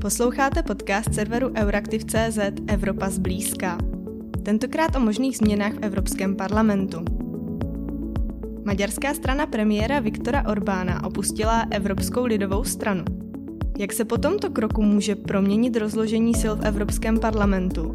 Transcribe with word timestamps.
Posloucháte 0.00 0.62
podcast 0.62 1.14
serveru 1.14 1.50
Euraktiv.cz 1.56 2.38
Evropa 2.66 3.10
zblízka. 3.10 3.78
Tentokrát 4.42 4.96
o 4.96 5.00
možných 5.00 5.36
změnách 5.36 5.72
v 5.72 5.78
Evropském 5.82 6.36
parlamentu. 6.36 7.04
Maďarská 8.64 9.14
strana 9.14 9.46
premiéra 9.46 10.00
Viktora 10.00 10.48
Orbána 10.48 11.04
opustila 11.04 11.66
Evropskou 11.70 12.24
lidovou 12.24 12.64
stranu. 12.64 13.04
Jak 13.78 13.92
se 13.92 14.04
po 14.04 14.18
tomto 14.18 14.50
kroku 14.50 14.82
může 14.82 15.16
proměnit 15.16 15.76
rozložení 15.76 16.34
sil 16.40 16.52
v 16.56 16.66
Evropském 16.66 17.18
parlamentu? 17.18 17.94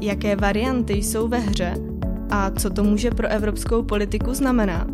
Jaké 0.00 0.36
varianty 0.36 0.92
jsou 0.92 1.28
ve 1.28 1.38
hře? 1.38 1.74
A 2.30 2.50
co 2.50 2.70
to 2.70 2.84
může 2.84 3.10
pro 3.10 3.28
evropskou 3.28 3.82
politiku 3.82 4.34
znamenat? 4.34 4.88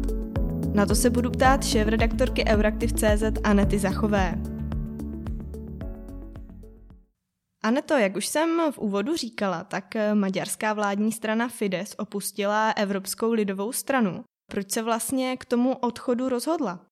Na 0.74 0.86
to 0.86 0.94
se 0.94 1.10
budu 1.10 1.30
ptát 1.30 1.64
šéf-redaktorky 1.64 2.44
Euraktiv.cz 2.44 3.22
Anety 3.44 3.78
Zachové. 3.78 4.53
Aneto, 7.64 7.94
jak 7.94 8.16
už 8.16 8.26
jsem 8.26 8.72
v 8.72 8.78
úvodu 8.78 9.16
říkala, 9.16 9.64
tak 9.64 9.84
maďarská 10.14 10.72
vládní 10.72 11.12
strana 11.12 11.48
Fides 11.48 11.94
opustila 11.98 12.70
Evropskou 12.70 13.32
lidovou 13.32 13.72
stranu. 13.72 14.24
Proč 14.50 14.70
se 14.70 14.82
vlastně 14.82 15.36
k 15.36 15.44
tomu 15.44 15.76
odchodu 15.76 16.28
rozhodla? 16.28 16.86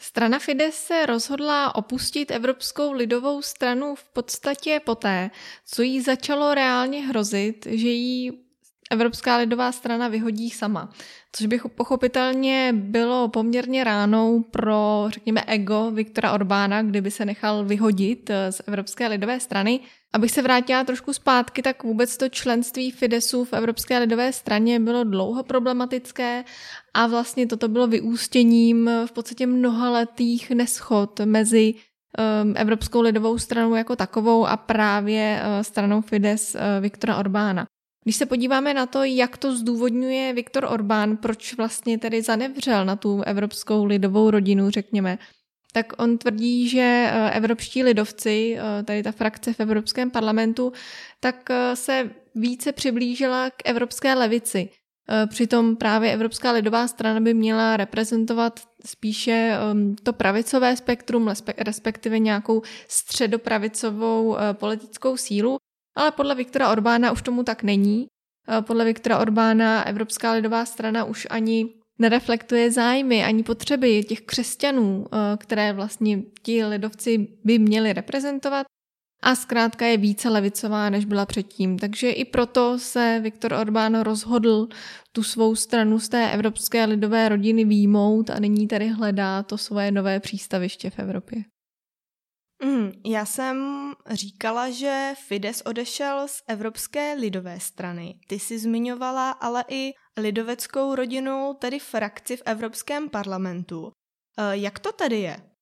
Strana 0.00 0.38
Fides 0.38 0.74
se 0.74 1.06
rozhodla 1.06 1.74
opustit 1.74 2.30
Evropskou 2.30 2.92
lidovou 2.92 3.42
stranu 3.42 3.94
v 3.94 4.08
podstatě 4.08 4.80
poté, 4.84 5.30
co 5.64 5.82
jí 5.82 6.00
začalo 6.00 6.54
reálně 6.54 7.06
hrozit, 7.06 7.66
že 7.70 7.88
jí 7.88 8.45
Evropská 8.90 9.36
lidová 9.36 9.72
strana 9.72 10.08
vyhodí 10.08 10.50
sama. 10.50 10.92
Což 11.32 11.46
by 11.46 11.60
pochopitelně 11.74 12.72
bylo 12.76 13.28
poměrně 13.28 13.84
ránou 13.84 14.42
pro, 14.42 15.04
řekněme, 15.08 15.42
ego 15.46 15.90
Viktora 15.90 16.32
Orbána, 16.32 16.82
kdyby 16.82 17.10
se 17.10 17.24
nechal 17.24 17.64
vyhodit 17.64 18.30
eh, 18.30 18.52
z 18.52 18.62
Evropské 18.66 19.08
lidové 19.08 19.40
strany. 19.40 19.80
Abych 20.12 20.30
se 20.30 20.42
vrátila 20.42 20.84
trošku 20.84 21.12
zpátky, 21.12 21.62
tak 21.62 21.82
vůbec 21.82 22.16
to 22.16 22.28
členství 22.28 22.90
Fidesu 22.90 23.44
v 23.44 23.52
Evropské 23.52 23.98
lidové 23.98 24.32
straně 24.32 24.80
bylo 24.80 25.04
dlouho 25.04 25.42
problematické 25.42 26.44
a 26.94 27.06
vlastně 27.06 27.46
toto 27.46 27.68
bylo 27.68 27.86
vyústěním 27.86 28.90
v 29.06 29.12
podstatě 29.12 29.46
mnohaletých 29.46 30.50
neschod 30.50 31.20
mezi 31.24 31.74
um, 31.74 32.54
Evropskou 32.56 33.00
lidovou 33.00 33.38
stranou 33.38 33.74
jako 33.74 33.96
takovou 33.96 34.46
a 34.46 34.56
právě 34.56 35.40
uh, 35.42 35.62
stranou 35.62 36.00
Fides 36.00 36.54
uh, 36.54 36.60
Viktora 36.80 37.16
Orbána. 37.16 37.66
Když 38.06 38.16
se 38.16 38.26
podíváme 38.26 38.74
na 38.74 38.86
to, 38.86 39.04
jak 39.04 39.36
to 39.36 39.56
zdůvodňuje 39.56 40.32
Viktor 40.32 40.64
Orbán, 40.64 41.16
proč 41.16 41.54
vlastně 41.56 41.98
tedy 41.98 42.22
zanevřel 42.22 42.84
na 42.84 42.96
tu 42.96 43.22
evropskou 43.22 43.84
lidovou 43.84 44.30
rodinu, 44.30 44.70
řekněme, 44.70 45.18
tak 45.72 45.92
on 46.02 46.18
tvrdí, 46.18 46.68
že 46.68 46.80
eh, 46.80 47.30
evropští 47.30 47.82
lidovci, 47.82 48.58
eh, 48.58 48.82
tady 48.82 49.02
ta 49.02 49.12
frakce 49.12 49.52
v 49.52 49.60
Evropském 49.60 50.10
parlamentu, 50.10 50.72
tak 51.20 51.50
eh, 51.50 51.76
se 51.76 52.10
více 52.34 52.72
přiblížila 52.72 53.50
k 53.50 53.54
evropské 53.64 54.14
levici. 54.14 54.68
Přitom 55.26 55.76
právě 55.76 56.12
Evropská 56.12 56.52
lidová 56.52 56.88
strana 56.88 57.20
by 57.20 57.34
měla 57.34 57.76
reprezentovat 57.76 58.60
spíše 58.86 59.32
ehm, 59.32 59.96
to 60.02 60.12
pravicové 60.12 60.76
spektrum, 60.76 61.30
respektive 61.58 62.18
nějakou 62.18 62.62
středopravicovou 62.88 64.36
politickou 64.52 65.16
sílu, 65.16 65.58
ale 65.96 66.10
podle 66.10 66.34
Viktora 66.34 66.72
Orbána 66.72 67.12
už 67.12 67.22
tomu 67.22 67.42
tak 67.42 67.62
není. 67.62 68.06
Podle 68.60 68.84
Viktora 68.84 69.18
Orbána 69.18 69.86
Evropská 69.86 70.32
lidová 70.32 70.64
strana 70.64 71.04
už 71.04 71.26
ani 71.30 71.66
nereflektuje 71.98 72.72
zájmy 72.72 73.24
ani 73.24 73.42
potřeby 73.42 74.04
těch 74.04 74.20
křesťanů, 74.20 75.06
eh, 75.06 75.36
které 75.36 75.72
vlastně 75.72 76.22
ti 76.42 76.64
lidovci 76.64 77.28
by 77.44 77.58
měli 77.58 77.92
reprezentovat 77.92 78.66
a 79.22 79.34
zkrátka 79.34 79.86
je 79.86 79.96
více 79.96 80.28
levicová, 80.28 80.90
než 80.90 81.04
byla 81.04 81.26
předtím. 81.26 81.78
Takže 81.78 82.10
i 82.10 82.24
proto 82.24 82.78
se 82.78 83.20
Viktor 83.22 83.52
Orbán 83.52 84.00
rozhodl 84.00 84.68
tu 85.12 85.22
svou 85.22 85.54
stranu 85.54 85.98
z 85.98 86.08
té 86.08 86.30
evropské 86.30 86.84
lidové 86.84 87.28
rodiny 87.28 87.64
výjmout 87.64 88.30
a 88.30 88.38
nyní 88.38 88.68
tady 88.68 88.88
hledá 88.88 89.42
to 89.42 89.58
svoje 89.58 89.92
nové 89.92 90.20
přístaviště 90.20 90.90
v 90.90 90.98
Evropě. 90.98 91.42
Mm, 92.64 92.92
já 93.06 93.24
jsem 93.24 93.66
říkala, 94.10 94.70
že 94.70 95.14
Fides 95.28 95.60
odešel 95.60 96.28
z 96.28 96.42
Evropské 96.48 97.14
lidové 97.14 97.60
strany. 97.60 98.20
Ty 98.26 98.38
jsi 98.38 98.58
zmiňovala 98.58 99.30
ale 99.30 99.64
i 99.68 99.92
lidoveckou 100.16 100.94
rodinu, 100.94 101.56
tedy 101.60 101.78
frakci 101.78 102.36
v 102.36 102.42
Evropském 102.46 103.08
parlamentu. 103.08 103.92
E, 104.38 104.56
jak 104.56 104.78
to 104.78 104.92
tedy 104.92 105.20
je? 105.20 105.55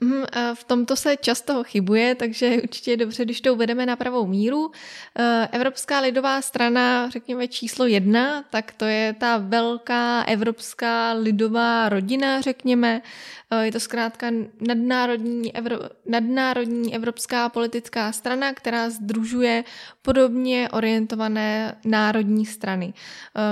Mm, 0.00 0.24
v 0.54 0.64
tomto 0.64 0.96
se 0.96 1.16
často 1.16 1.64
chybuje, 1.64 2.14
takže 2.14 2.62
určitě 2.62 2.90
je 2.90 2.96
dobře, 2.96 3.24
když 3.24 3.40
to 3.40 3.54
uvedeme 3.54 3.86
na 3.86 3.96
pravou 3.96 4.26
míru. 4.26 4.70
E, 5.18 5.48
Evropská 5.52 6.00
lidová 6.00 6.42
strana, 6.42 7.10
řekněme 7.10 7.48
číslo 7.48 7.86
jedna, 7.86 8.44
tak 8.50 8.72
to 8.72 8.84
je 8.84 9.12
ta 9.12 9.38
velká 9.38 10.22
evropská 10.22 11.12
lidová 11.12 11.88
rodina, 11.88 12.40
řekněme, 12.40 13.02
Eh, 13.60 13.66
je 13.66 13.72
to 13.72 13.80
zkrátka 13.80 14.26
nadnárodní, 14.68 15.56
evro, 15.56 15.78
nadnárodní 16.06 16.94
evropská 16.94 17.48
politická 17.48 18.12
strana, 18.12 18.52
která 18.54 18.90
združuje 18.90 19.64
podobně 20.02 20.68
orientované 20.72 21.76
národní 21.84 22.46
strany. 22.46 22.94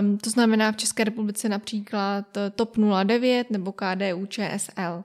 Um, 0.01 0.19
to 0.19 0.31
znamená 0.31 0.73
v 0.73 0.77
České 0.77 1.05
republice 1.05 1.49
například 1.49 2.25
TOP 2.55 2.77
09 3.05 3.51
nebo 3.51 3.73
KDU 3.73 4.27
ČSL. 4.27 5.05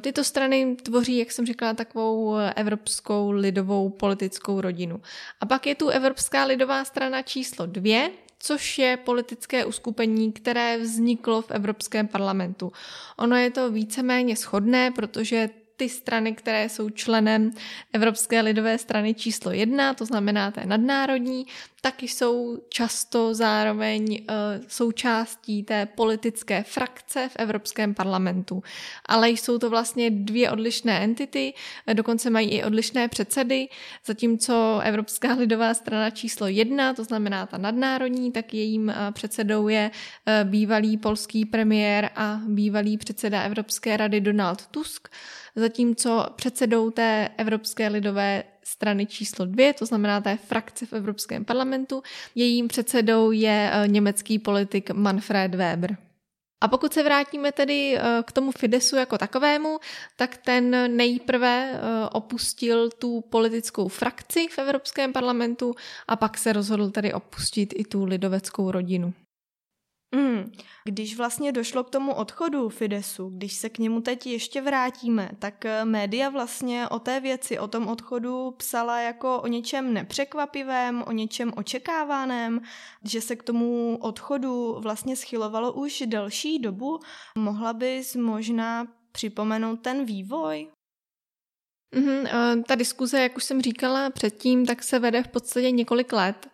Tyto 0.00 0.24
strany 0.24 0.59
tvoří, 0.82 1.18
jak 1.18 1.32
jsem 1.32 1.46
říkala, 1.46 1.74
takovou 1.74 2.36
eh, 2.36 2.54
evropskou 2.56 3.30
lidovou 3.30 3.90
politickou 3.90 4.60
rodinu. 4.60 5.00
A 5.40 5.46
pak 5.46 5.66
je 5.66 5.74
tu 5.74 5.88
Evropská 5.88 6.44
lidová 6.44 6.84
strana 6.84 7.22
číslo 7.22 7.66
dvě, 7.66 8.10
což 8.38 8.78
je 8.78 8.96
politické 8.96 9.64
uskupení, 9.64 10.32
které 10.32 10.78
vzniklo 10.78 11.42
v 11.42 11.50
Evropském 11.50 12.08
parlamentu. 12.08 12.72
Ono 13.16 13.36
je 13.36 13.50
to 13.50 13.70
víceméně 13.70 14.36
shodné, 14.36 14.90
protože 14.90 15.48
ty 15.80 15.88
strany, 15.88 16.32
které 16.34 16.68
jsou 16.68 16.90
členem 16.90 17.50
Evropské 17.92 18.40
lidové 18.40 18.78
strany 18.78 19.14
číslo 19.14 19.52
jedna, 19.52 19.94
to 19.94 20.04
znamená 20.04 20.50
té 20.50 20.66
nadnárodní, 20.66 21.46
taky 21.80 22.08
jsou 22.08 22.58
často 22.68 23.34
zároveň 23.34 24.02
uh, 24.20 24.36
součástí 24.68 25.62
té 25.62 25.86
politické 25.86 26.62
frakce 26.62 27.28
v 27.28 27.36
Evropském 27.36 27.94
parlamentu. 27.94 28.62
Ale 29.06 29.30
jsou 29.30 29.58
to 29.58 29.70
vlastně 29.70 30.10
dvě 30.10 30.50
odlišné 30.50 31.00
entity, 31.04 31.54
dokonce 31.92 32.30
mají 32.30 32.50
i 32.50 32.64
odlišné 32.64 33.08
předsedy, 33.08 33.68
zatímco 34.06 34.80
Evropská 34.84 35.34
lidová 35.38 35.74
strana 35.74 36.10
číslo 36.10 36.46
jedna, 36.46 36.94
to 36.94 37.04
znamená 37.04 37.46
ta 37.46 37.58
nadnárodní, 37.58 38.32
tak 38.32 38.54
jejím 38.54 38.88
uh, 38.88 38.94
předsedou 39.12 39.68
je 39.68 39.90
bývalý 40.44 40.96
polský 40.96 41.44
premiér 41.44 42.10
a 42.16 42.40
bývalý 42.46 42.98
předseda 42.98 43.42
Evropské 43.42 43.96
rady 43.96 44.20
Donald 44.20 44.66
Tusk 44.66 45.08
zatímco 45.56 46.26
předsedou 46.36 46.90
té 46.90 47.28
Evropské 47.36 47.88
lidové 47.88 48.42
strany 48.64 49.06
číslo 49.06 49.46
dvě, 49.46 49.72
to 49.72 49.86
znamená 49.86 50.20
té 50.20 50.36
frakce 50.36 50.86
v 50.86 50.92
Evropském 50.92 51.44
parlamentu, 51.44 52.02
jejím 52.34 52.68
předsedou 52.68 53.30
je 53.30 53.70
eh, 53.72 53.88
německý 53.88 54.38
politik 54.38 54.90
Manfred 54.90 55.54
Weber. 55.54 55.96
A 56.62 56.68
pokud 56.68 56.92
se 56.92 57.02
vrátíme 57.02 57.52
tedy 57.52 57.96
eh, 57.98 58.02
k 58.22 58.32
tomu 58.32 58.52
Fidesu 58.52 58.96
jako 58.96 59.18
takovému, 59.18 59.78
tak 60.16 60.36
ten 60.36 60.96
nejprve 60.96 61.72
eh, 61.72 61.78
opustil 62.12 62.90
tu 62.90 63.20
politickou 63.20 63.88
frakci 63.88 64.48
v 64.48 64.58
Evropském 64.58 65.12
parlamentu 65.12 65.74
a 66.08 66.16
pak 66.16 66.38
se 66.38 66.52
rozhodl 66.52 66.90
tedy 66.90 67.12
opustit 67.12 67.72
i 67.76 67.84
tu 67.84 68.04
lidoveckou 68.04 68.70
rodinu. 68.70 69.12
Mm. 70.14 70.52
Když 70.84 71.16
vlastně 71.16 71.52
došlo 71.52 71.84
k 71.84 71.90
tomu 71.90 72.14
odchodu 72.14 72.68
Fidesu, 72.68 73.28
když 73.28 73.54
se 73.54 73.68
k 73.68 73.78
němu 73.78 74.00
teď 74.00 74.26
ještě 74.26 74.62
vrátíme, 74.62 75.30
tak 75.38 75.64
eh, 75.64 75.84
média 75.84 76.28
vlastně 76.28 76.88
o 76.88 76.98
té 76.98 77.20
věci, 77.20 77.58
o 77.58 77.68
tom 77.68 77.88
odchodu 77.88 78.50
psala 78.50 79.00
jako 79.00 79.40
o 79.40 79.46
něčem 79.46 79.94
nepřekvapivém, 79.94 81.04
o 81.06 81.12
něčem 81.12 81.52
očekávaném, 81.56 82.60
že 83.04 83.20
se 83.20 83.36
k 83.36 83.42
tomu 83.42 83.98
odchodu 84.00 84.76
vlastně 84.80 85.16
schylovalo 85.16 85.72
už 85.72 86.02
delší 86.06 86.58
dobu. 86.58 86.98
Mohla 87.38 87.72
bys 87.72 88.16
možná 88.16 88.86
připomenout 89.12 89.76
ten 89.76 90.04
vývoj? 90.04 90.68
Mm-hmm, 91.96 92.62
ta 92.62 92.74
diskuze, 92.74 93.20
jak 93.22 93.36
už 93.36 93.44
jsem 93.44 93.62
říkala 93.62 94.10
předtím, 94.10 94.66
tak 94.66 94.82
se 94.82 94.98
vede 94.98 95.22
v 95.22 95.28
podstatě 95.28 95.70
několik 95.70 96.12
let. 96.12 96.46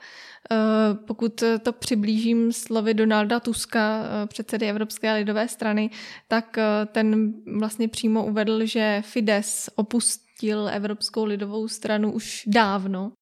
Eh, 0.52 0.94
pokud 1.06 1.42
to 1.62 1.72
přiblížím 1.72 2.52
slovy 2.52 2.94
Donalda 2.94 3.40
Tuska, 3.40 4.02
eh, 4.04 4.26
předsedy 4.26 4.68
Evropské 4.68 5.14
lidové 5.14 5.48
strany, 5.48 5.90
tak 6.28 6.58
eh, 6.58 6.86
ten 6.86 7.34
vlastně 7.58 7.88
přímo 7.88 8.26
uvedl, 8.26 8.66
že 8.66 9.02
Fides 9.06 9.70
opustil 9.74 10.68
Evropskou 10.68 11.24
lidovou 11.24 11.68
stranu 11.68 12.12
už 12.12 12.42
dávno 12.46 13.12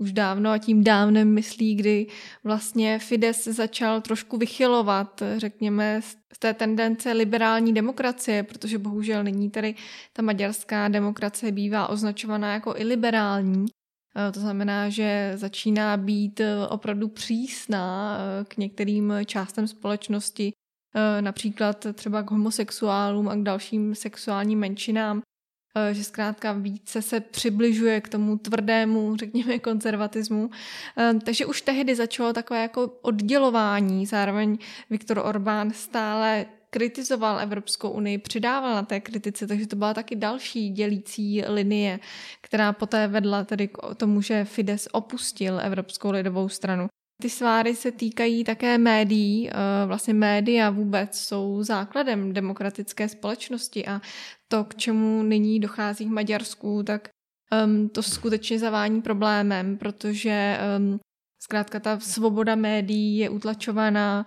už 0.00 0.12
dávno 0.12 0.50
a 0.50 0.58
tím 0.58 0.84
dávnem 0.84 1.34
myslí, 1.34 1.74
kdy 1.74 2.06
vlastně 2.44 2.98
Fides 2.98 3.44
začal 3.44 4.00
trošku 4.00 4.36
vychylovat, 4.36 5.22
řekněme, 5.36 6.00
z 6.32 6.38
té 6.38 6.54
tendence 6.54 7.12
liberální 7.12 7.74
demokracie, 7.74 8.42
protože 8.42 8.78
bohužel 8.78 9.24
nyní 9.24 9.50
tady 9.50 9.74
ta 10.12 10.22
maďarská 10.22 10.88
demokracie 10.88 11.52
bývá 11.52 11.88
označovaná 11.88 12.52
jako 12.52 12.74
i 12.76 12.84
liberální. 12.84 13.66
Eh, 13.66 13.73
to 14.32 14.40
znamená, 14.40 14.88
že 14.88 15.32
začíná 15.34 15.96
být 15.96 16.40
eh, 16.40 16.66
opravdu 16.68 17.08
přísná 17.08 18.18
eh, 18.18 18.44
k 18.44 18.56
některým 18.56 19.12
částem 19.26 19.68
společnosti, 19.68 20.52
například 21.20 21.86
třeba 21.94 22.22
k 22.22 22.30
homosexuálům 22.30 23.28
a 23.28 23.34
k 23.34 23.42
dalším 23.42 23.94
sexuálním 23.94 24.58
menšinám, 24.58 25.22
že 25.92 26.04
zkrátka 26.04 26.52
více 26.52 27.02
se 27.02 27.20
přibližuje 27.20 28.00
k 28.00 28.08
tomu 28.08 28.38
tvrdému, 28.38 29.16
řekněme, 29.16 29.58
konzervatismu. 29.58 30.50
Takže 31.24 31.46
už 31.46 31.62
tehdy 31.62 31.94
začalo 31.94 32.32
takové 32.32 32.62
jako 32.62 32.98
oddělování. 33.02 34.06
Zároveň 34.06 34.58
Viktor 34.90 35.18
Orbán 35.18 35.70
stále 35.70 36.46
kritizoval 36.74 37.40
Evropskou 37.40 37.90
unii, 37.90 38.18
přidával 38.18 38.74
na 38.74 38.82
té 38.82 39.00
kritice, 39.00 39.46
takže 39.46 39.66
to 39.66 39.76
byla 39.76 39.94
taky 39.94 40.16
další 40.16 40.70
dělící 40.70 41.42
linie, 41.46 42.00
která 42.40 42.72
poté 42.72 43.08
vedla 43.08 43.44
tedy 43.44 43.68
k 43.68 43.94
tomu, 43.96 44.20
že 44.20 44.44
Fides 44.44 44.88
opustil 44.92 45.60
Evropskou 45.60 46.10
lidovou 46.10 46.48
stranu. 46.48 46.86
Ty 47.22 47.30
sváry 47.30 47.76
se 47.76 47.92
týkají 47.92 48.44
také 48.44 48.78
médií. 48.78 49.50
Eh, 49.50 49.52
vlastně 49.86 50.14
média 50.14 50.70
vůbec 50.70 51.18
jsou 51.18 51.62
základem 51.62 52.32
demokratické 52.32 53.08
společnosti 53.08 53.86
a 53.86 54.00
to, 54.48 54.64
k 54.64 54.74
čemu 54.74 55.22
nyní 55.22 55.60
dochází 55.60 56.04
v 56.04 56.12
Maďarsku, 56.12 56.82
tak 56.82 57.08
um, 57.64 57.88
to 57.88 58.02
skutečně 58.02 58.58
zavání 58.58 59.02
problémem, 59.02 59.78
protože 59.78 60.58
um, 60.78 61.00
Zkrátka 61.44 61.80
ta 61.80 62.00
svoboda 62.00 62.54
médií 62.54 63.18
je 63.18 63.28
utlačovaná, 63.30 64.26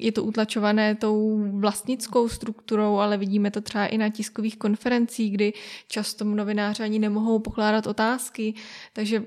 je 0.00 0.12
to 0.12 0.24
utlačované 0.24 0.94
tou 0.94 1.44
vlastnickou 1.60 2.28
strukturou, 2.28 2.96
ale 2.96 3.16
vidíme 3.16 3.50
to 3.50 3.60
třeba 3.60 3.86
i 3.86 3.98
na 3.98 4.08
tiskových 4.08 4.56
konferencích, 4.56 5.32
kdy 5.32 5.52
často 5.88 6.24
novináři 6.24 6.82
ani 6.82 6.98
nemohou 6.98 7.38
pokládat 7.38 7.86
otázky, 7.86 8.54
takže 8.92 9.22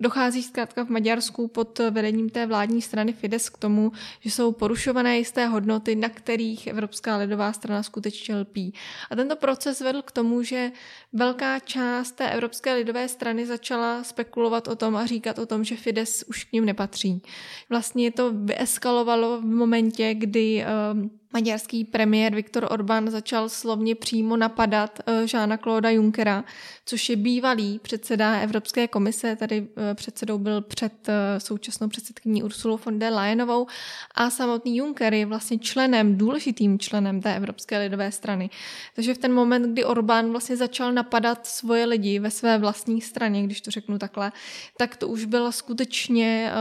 Dochází 0.00 0.42
zkrátka 0.42 0.84
v 0.84 0.88
Maďarsku 0.88 1.48
pod 1.48 1.78
vedením 1.78 2.30
té 2.30 2.46
vládní 2.46 2.82
strany 2.82 3.12
Fides 3.12 3.48
k 3.48 3.58
tomu, 3.58 3.92
že 4.20 4.30
jsou 4.30 4.52
porušované 4.52 5.18
jisté 5.18 5.46
hodnoty, 5.46 5.94
na 5.94 6.08
kterých 6.08 6.66
Evropská 6.66 7.16
lidová 7.16 7.52
strana 7.52 7.82
skutečně 7.82 8.36
lpí. 8.36 8.74
A 9.10 9.16
tento 9.16 9.36
proces 9.36 9.80
vedl 9.80 10.02
k 10.02 10.12
tomu, 10.12 10.42
že 10.42 10.72
velká 11.12 11.58
část 11.58 12.12
té 12.12 12.30
Evropské 12.30 12.74
lidové 12.74 13.08
strany 13.08 13.46
začala 13.46 14.04
spekulovat 14.04 14.68
o 14.68 14.76
tom 14.76 14.96
a 14.96 15.06
říkat 15.06 15.38
o 15.38 15.46
tom, 15.46 15.64
že 15.64 15.76
Fides 15.76 16.24
už 16.28 16.44
k 16.44 16.52
ním 16.52 16.64
nepatří. 16.64 17.22
Vlastně 17.70 18.12
to 18.12 18.32
vyeskalovalo 18.32 19.40
v 19.40 19.44
momentě, 19.44 20.14
kdy 20.14 20.64
um, 20.92 21.19
maďarský 21.32 21.84
premiér 21.84 22.34
Viktor 22.34 22.66
Orbán 22.70 23.10
začal 23.10 23.48
slovně 23.48 23.94
přímo 23.94 24.36
napadat 24.36 25.00
eh, 25.06 25.26
Žána 25.26 25.56
Clauda 25.56 25.90
Junckera, 25.90 26.44
což 26.84 27.08
je 27.08 27.16
bývalý 27.16 27.78
předseda 27.78 28.40
Evropské 28.40 28.88
komise, 28.88 29.36
tady 29.36 29.66
eh, 29.76 29.94
předsedou 29.94 30.38
byl 30.38 30.60
před 30.60 31.08
eh, 31.08 31.40
současnou 31.40 31.88
předsedkyní 31.88 32.42
Ursulou 32.42 32.78
von 32.84 32.98
der 32.98 33.12
Leyenovou 33.12 33.66
a 34.14 34.30
samotný 34.30 34.76
Juncker 34.76 35.14
je 35.14 35.26
vlastně 35.26 35.58
členem, 35.58 36.18
důležitým 36.18 36.78
členem 36.78 37.20
té 37.20 37.36
Evropské 37.36 37.78
lidové 37.78 38.12
strany. 38.12 38.50
Takže 38.94 39.14
v 39.14 39.18
ten 39.18 39.32
moment, 39.32 39.72
kdy 39.72 39.84
Orbán 39.84 40.30
vlastně 40.30 40.56
začal 40.56 40.92
napadat 40.92 41.46
svoje 41.46 41.84
lidi 41.84 42.18
ve 42.18 42.30
své 42.30 42.58
vlastní 42.58 43.00
straně, 43.00 43.42
když 43.42 43.60
to 43.60 43.70
řeknu 43.70 43.98
takhle, 43.98 44.32
tak 44.76 44.96
to 44.96 45.08
už 45.08 45.24
byla 45.24 45.52
skutečně 45.52 46.52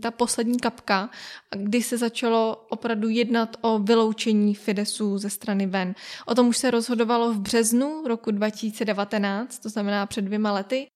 ta 0.00 0.10
poslední 0.10 0.58
kapka, 0.58 1.10
kdy 1.50 1.82
se 1.82 1.98
začalo 1.98 2.66
opravdu 2.68 3.08
jednat 3.08 3.56
o 3.60 3.78
vyloučení 3.92 4.54
Fidesu 4.54 5.18
ze 5.18 5.30
strany 5.30 5.66
ven. 5.66 5.94
O 6.26 6.34
tom 6.34 6.48
už 6.48 6.56
se 6.56 6.70
rozhodovalo 6.70 7.32
v 7.32 7.40
březnu 7.40 8.02
roku 8.08 8.30
2019, 8.30 9.58
to 9.58 9.68
znamená 9.68 10.06
před 10.06 10.22
dvěma 10.22 10.52
lety. 10.52 10.86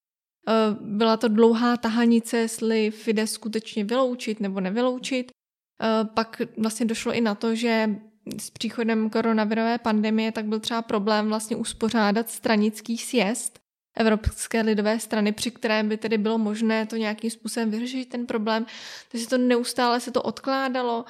Eh, 0.49 0.53
byla 0.81 1.17
to 1.17 1.29
dlouhá 1.29 1.77
tahanice, 1.77 2.37
jestli 2.37 2.91
Fides 2.91 3.33
skutečně 3.33 3.85
vyloučit 3.85 4.41
nebo 4.41 4.61
nevyloučit. 4.61 5.31
Eh, 5.31 6.05
pak 6.05 6.43
vlastně 6.59 6.87
došlo 6.87 7.13
i 7.13 7.21
na 7.21 7.35
to, 7.35 7.55
že 7.55 7.97
s 8.41 8.51
příchodem 8.51 9.11
koronavirové 9.11 9.79
pandemie 9.79 10.33
tak 10.33 10.45
byl 10.45 10.61
třeba 10.61 10.83
problém 10.83 11.29
vlastně 11.29 11.57
uspořádat 11.57 12.31
stranický 12.31 12.99
sjezd 12.99 13.59
Evropské 13.97 14.61
lidové 14.61 14.99
strany, 15.01 15.33
při 15.33 15.51
kterém 15.51 15.89
by 15.89 15.97
tedy 15.97 16.19
bylo 16.19 16.39
možné 16.39 16.87
to 16.87 16.97
nějakým 16.97 17.31
způsobem 17.31 17.71
vyřešit 17.71 18.09
ten 18.09 18.27
problém. 18.27 18.67
Takže 19.09 19.29
to 19.29 19.39
neustále 19.39 20.01
se 20.01 20.11
to 20.11 20.23
odkládalo 20.23 21.05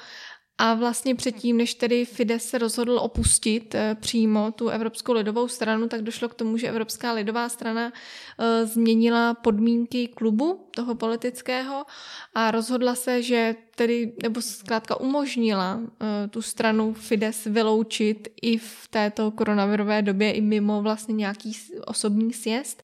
a 0.59 0.73
vlastně 0.73 1.15
předtím, 1.15 1.57
než 1.57 1.73
tedy 1.73 2.05
Fides 2.05 2.49
se 2.49 2.57
rozhodl 2.57 2.99
opustit 2.99 3.75
eh, 3.75 3.95
přímo 3.99 4.51
tu 4.51 4.69
Evropskou 4.69 5.13
lidovou 5.13 5.47
stranu, 5.47 5.87
tak 5.87 6.01
došlo 6.01 6.29
k 6.29 6.33
tomu, 6.33 6.57
že 6.57 6.69
Evropská 6.69 7.13
lidová 7.13 7.49
strana 7.49 7.93
eh, 8.39 8.65
změnila 8.65 9.33
podmínky 9.33 10.07
klubu 10.07 10.67
toho 10.75 10.95
politického 10.95 11.85
a 12.33 12.51
rozhodla 12.51 12.95
se, 12.95 13.23
že 13.23 13.55
tedy, 13.75 14.13
nebo 14.23 14.41
zkrátka 14.41 14.99
umožnila 14.99 15.79
eh, 15.81 16.27
tu 16.27 16.41
stranu 16.41 16.93
Fides 16.93 17.45
vyloučit 17.45 18.27
i 18.41 18.57
v 18.57 18.87
této 18.89 19.31
koronavirové 19.31 20.01
době, 20.01 20.31
i 20.31 20.41
mimo 20.41 20.81
vlastně 20.81 21.13
nějaký 21.13 21.57
osobní 21.85 22.33
sjezd. 22.33 22.83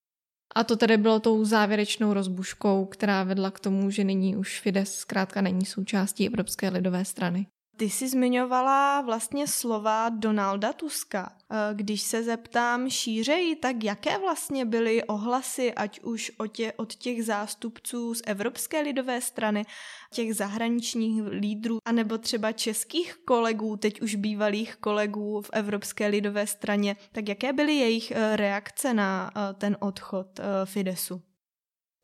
A 0.56 0.64
to 0.64 0.76
tedy 0.76 0.98
bylo 0.98 1.20
tou 1.20 1.46
závěrečnou 1.46 2.14
rozbuškou, 2.14 2.86
která 2.86 3.24
vedla 3.24 3.52
k 3.52 3.60
tomu, 3.60 3.90
že 3.90 4.04
nyní 4.04 4.36
už 4.36 4.60
Fides 4.60 4.96
zkrátka 4.96 5.42
není 5.42 5.66
součástí 5.66 6.28
Evropské 6.28 6.70
lidové 6.70 7.06
strany. 7.06 7.48
Ty 7.78 7.90
jsi 7.90 8.10
zmiňovala 8.10 9.02
vlastně 9.02 9.48
slova 9.48 10.10
Donalda 10.10 10.74
Tuska. 10.74 11.36
Eh, 11.52 11.56
když 11.74 12.02
se 12.02 12.24
zeptám 12.24 12.90
šířeji, 12.90 13.56
tak 13.56 13.84
jaké 13.84 14.18
vlastně 14.18 14.66
byly 14.66 15.04
ohlasy, 15.04 15.74
ať 15.74 16.00
už 16.00 16.32
od, 16.38 16.48
tě, 16.48 16.74
od 16.78 16.96
těch 16.96 17.26
zástupců 17.26 18.14
z 18.14 18.22
Evropské 18.26 18.82
lidové 18.82 19.22
strany, 19.22 19.66
těch 20.12 20.36
zahraničních 20.36 21.24
lídrů, 21.28 21.78
anebo 21.86 22.18
třeba 22.18 22.52
českých 22.52 23.16
kolegů, 23.26 23.78
teď 23.78 24.02
už 24.02 24.16
bývalých 24.16 24.76
kolegů 24.76 25.42
v 25.42 25.50
Evropské 25.54 26.08
lidové 26.08 26.48
straně, 26.48 26.96
tak 27.12 27.30
jaké 27.30 27.54
byly 27.54 27.74
jejich 27.74 28.12
eh, 28.12 28.36
reakce 28.36 28.94
na 28.94 29.32
eh, 29.36 29.54
ten 29.54 29.78
odchod 29.80 30.40
Fidesu? 30.66 31.22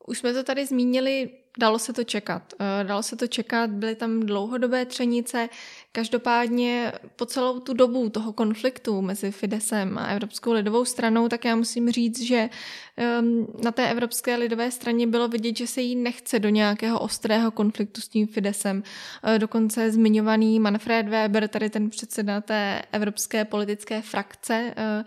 Už 0.07 0.19
jsme 0.19 0.33
to 0.33 0.43
tady 0.43 0.65
zmínili 0.65 1.29
Dalo 1.59 1.79
se 1.79 1.93
to 1.93 2.03
čekat. 2.03 2.53
Eh, 2.59 2.83
dalo 2.83 3.03
se 3.03 3.15
to 3.15 3.27
čekat, 3.27 3.69
byly 3.69 3.95
tam 3.95 4.19
dlouhodobé 4.19 4.85
třenice. 4.85 5.49
Každopádně 5.91 6.91
po 7.15 7.25
celou 7.25 7.59
tu 7.59 7.73
dobu 7.73 8.09
toho 8.09 8.33
konfliktu 8.33 9.01
mezi 9.01 9.31
Fidesem 9.31 9.97
a 9.97 10.07
Evropskou 10.07 10.51
lidovou 10.51 10.85
stranou, 10.85 11.27
tak 11.27 11.45
já 11.45 11.55
musím 11.55 11.91
říct, 11.91 12.21
že 12.21 12.49
ehm, 12.97 13.47
na 13.63 13.71
té 13.71 13.91
Evropské 13.91 14.35
lidové 14.35 14.71
straně 14.71 15.07
bylo 15.07 15.27
vidět, 15.27 15.57
že 15.57 15.67
se 15.67 15.81
jí 15.81 15.95
nechce 15.95 16.39
do 16.39 16.49
nějakého 16.49 16.99
ostrého 16.99 17.51
konfliktu 17.51 18.01
s 18.01 18.07
tím 18.07 18.27
Fidesem. 18.27 18.83
Eh, 19.23 19.39
dokonce 19.39 19.91
zmiňovaný 19.91 20.59
Manfred 20.59 21.07
Weber, 21.07 21.47
tady 21.47 21.69
ten 21.69 21.89
předseda 21.89 22.41
té 22.41 22.81
evropské 22.91 23.45
politické 23.45 24.01
frakce, 24.01 24.73
eh, 24.77 25.03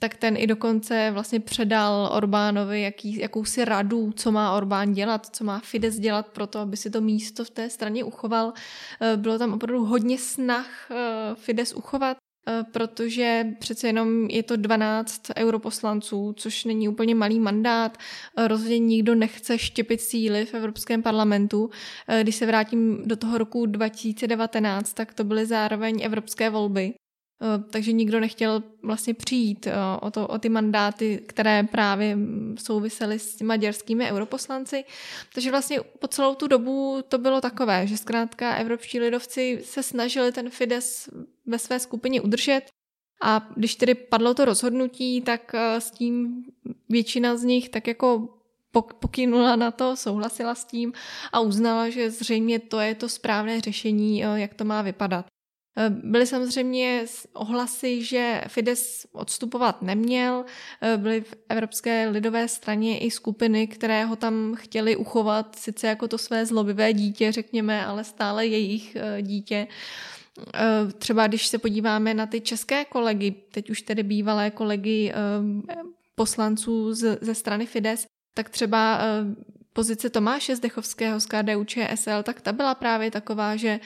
tak 0.00 0.14
ten 0.14 0.36
i 0.36 0.46
dokonce 0.46 1.10
vlastně 1.10 1.40
předal 1.40 2.10
Orbánovi 2.12 2.82
jaký, 2.82 3.18
jakousi 3.18 3.64
radu, 3.64 4.12
co 4.16 4.32
má 4.32 4.56
Orbán 4.56 4.92
dělat, 4.92 5.26
co 5.26 5.44
má 5.44 5.60
Fides 5.60 5.95
dělat 5.98 6.26
pro 6.28 6.46
to, 6.46 6.58
aby 6.58 6.76
si 6.76 6.90
to 6.90 7.00
místo 7.00 7.44
v 7.44 7.50
té 7.50 7.70
straně 7.70 8.04
uchoval. 8.04 8.52
Eh, 9.00 9.16
bylo 9.16 9.38
tam 9.38 9.52
opravdu 9.52 9.84
hodně 9.84 10.18
snah 10.18 10.90
eh, 10.90 10.94
Fides 11.34 11.72
uchovat, 11.72 12.16
eh, 12.48 12.64
protože 12.72 13.46
přece 13.58 13.86
jenom 13.86 14.26
je 14.30 14.42
to 14.42 14.56
12 14.56 15.22
europoslanců, 15.36 16.34
což 16.36 16.64
není 16.64 16.88
úplně 16.88 17.14
malý 17.14 17.40
mandát. 17.40 17.98
Rozhodně 18.46 18.78
nikdo 18.78 19.14
nechce 19.14 19.58
štěpit 19.58 20.00
síly 20.00 20.46
v 20.46 20.54
Evropském 20.54 21.02
parlamentu. 21.02 21.70
Když 22.22 22.36
se 22.36 22.46
vrátím 22.46 23.02
do 23.04 23.16
toho 23.16 23.38
roku 23.38 23.66
2019, 23.66 24.92
tak 24.92 25.14
to 25.14 25.24
byly 25.24 25.46
zároveň 25.46 26.00
evropské 26.02 26.50
volby. 26.50 26.94
Eh, 27.42 27.64
takže 27.70 27.92
nikdo 27.92 28.20
nechtěl 28.20 28.62
vlastně 28.82 29.14
přijít 29.14 29.66
eh, 29.66 29.72
o, 30.00 30.10
to, 30.10 30.28
o 30.28 30.38
ty 30.38 30.48
mandáty, 30.48 31.22
které 31.26 31.62
právě 31.62 32.18
souvisely 32.58 33.18
s 33.18 33.40
maďarskými 33.40 34.10
europoslanci. 34.10 34.84
Takže 35.34 35.50
vlastně 35.50 35.80
po 35.80 36.08
celou 36.08 36.34
tu 36.34 36.46
dobu 36.46 37.02
to 37.08 37.18
bylo 37.18 37.40
takové, 37.40 37.86
že 37.86 37.96
zkrátka 37.96 38.54
evropští 38.54 39.00
lidovci 39.00 39.60
se 39.64 39.82
snažili 39.82 40.32
ten 40.32 40.50
Fides 40.50 41.08
ve 41.46 41.58
své 41.58 41.80
skupině 41.80 42.20
udržet 42.20 42.62
a 43.22 43.48
když 43.56 43.74
tedy 43.74 43.94
padlo 43.94 44.34
to 44.34 44.44
rozhodnutí, 44.44 45.20
tak 45.20 45.54
eh, 45.54 45.80
s 45.80 45.90
tím 45.90 46.44
většina 46.88 47.36
z 47.36 47.44
nich 47.44 47.68
tak 47.68 47.86
jako 47.86 48.28
pokynula 49.00 49.56
na 49.56 49.70
to, 49.70 49.96
souhlasila 49.96 50.54
s 50.54 50.64
tím 50.64 50.92
a 51.32 51.40
uznala, 51.40 51.90
že 51.90 52.10
zřejmě 52.10 52.58
to 52.58 52.80
je 52.80 52.94
to 52.94 53.08
správné 53.08 53.60
řešení, 53.60 54.18
jak 54.18 54.54
to 54.54 54.64
má 54.64 54.82
vypadat. 54.82 55.26
Eh, 55.78 55.90
byly 55.90 56.26
samozřejmě 56.26 57.04
ohlasy, 57.32 58.04
že 58.04 58.42
Fides 58.48 59.06
odstupovat 59.12 59.82
neměl. 59.82 60.44
Eh, 60.82 60.96
byly 60.96 61.20
v 61.20 61.34
Evropské 61.48 62.08
lidové 62.08 62.48
straně 62.48 62.98
i 62.98 63.10
skupiny, 63.10 63.66
které 63.66 64.04
ho 64.04 64.16
tam 64.16 64.54
chtěli 64.54 64.96
uchovat, 64.96 65.56
sice 65.56 65.86
jako 65.86 66.08
to 66.08 66.18
své 66.18 66.46
zlobivé 66.46 66.92
dítě, 66.92 67.32
řekněme, 67.32 67.86
ale 67.86 68.04
stále 68.04 68.46
jejich 68.46 68.96
eh, 68.96 69.22
dítě. 69.22 69.66
Třeba 70.98 71.26
když 71.26 71.46
se 71.46 71.58
podíváme 71.58 72.14
na 72.14 72.26
ty 72.26 72.40
české 72.40 72.84
kolegy, 72.84 73.30
teď 73.30 73.70
už 73.70 73.82
tedy 73.82 74.02
bývalé 74.02 74.50
kolegy 74.50 75.12
poslanců 76.14 76.94
ze 77.20 77.34
strany 77.34 77.66
Fides, 77.66 78.06
tak 78.34 78.50
třeba 78.50 79.00
pozice 79.72 80.10
Tomáše 80.10 80.56
Zdechovského 80.56 81.20
z 81.20 81.26
KDU 81.26 81.64
ČSL, 81.64 82.22
tak 82.22 82.40
ta 82.40 82.52
byla 82.52 82.74
právě 82.74 83.10
taková, 83.10 83.56
že 83.56 83.80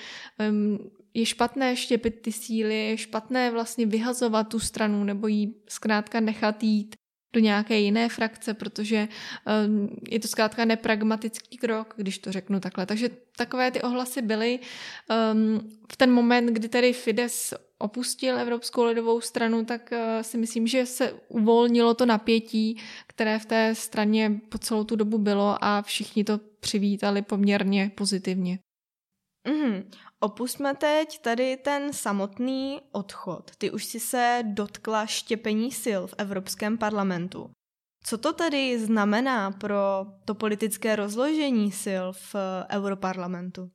je 1.14 1.26
špatné 1.26 1.76
štěpit 1.76 2.20
ty 2.20 2.32
síly, 2.32 2.86
je 2.86 2.96
špatné 2.98 3.50
vlastně 3.50 3.86
vyhazovat 3.86 4.48
tu 4.48 4.58
stranu 4.58 5.04
nebo 5.04 5.26
jí 5.26 5.54
zkrátka 5.68 6.20
nechat 6.20 6.62
jít 6.62 6.96
do 7.32 7.40
nějaké 7.40 7.78
jiné 7.78 8.08
frakce, 8.08 8.54
protože 8.54 9.08
um, 9.66 9.96
je 10.10 10.20
to 10.20 10.28
zkrátka 10.28 10.64
nepragmatický 10.64 11.56
krok, 11.56 11.94
když 11.96 12.18
to 12.18 12.32
řeknu 12.32 12.60
takhle. 12.60 12.86
Takže 12.86 13.10
takové 13.36 13.70
ty 13.70 13.82
ohlasy 13.82 14.22
byly. 14.22 14.58
Um, 15.32 15.70
v 15.92 15.96
ten 15.96 16.12
moment, 16.12 16.46
kdy 16.46 16.68
tedy 16.68 16.92
Fides 16.92 17.54
opustil 17.78 18.38
Evropskou 18.38 18.84
lidovou 18.84 19.20
stranu, 19.20 19.64
tak 19.64 19.90
uh, 19.92 20.22
si 20.22 20.38
myslím, 20.38 20.66
že 20.66 20.86
se 20.86 21.12
uvolnilo 21.28 21.94
to 21.94 22.06
napětí, 22.06 22.76
které 23.06 23.38
v 23.38 23.46
té 23.46 23.74
straně 23.74 24.40
po 24.48 24.58
celou 24.58 24.84
tu 24.84 24.96
dobu 24.96 25.18
bylo 25.18 25.64
a 25.64 25.82
všichni 25.82 26.24
to 26.24 26.40
přivítali 26.60 27.22
poměrně 27.22 27.90
pozitivně. 27.94 28.58
Mm, 29.48 29.90
opustme 30.20 30.74
teď 30.74 31.18
tady 31.18 31.56
ten 31.56 31.92
samotný 31.92 32.80
odchod. 32.92 33.50
Ty 33.58 33.70
už 33.70 33.84
si 33.84 34.00
se 34.00 34.42
dotkla 34.46 35.06
štěpení 35.06 35.72
sil 35.82 36.02
v 36.06 36.14
Evropském 36.18 36.78
parlamentu. 36.78 37.50
Co 38.04 38.18
to 38.18 38.32
tedy 38.32 38.78
znamená 38.78 39.50
pro 39.50 40.06
to 40.24 40.34
politické 40.34 40.96
rozložení 40.96 41.72
sil 41.84 42.04
v 42.12 42.34
Europarlamentu? 42.70 43.70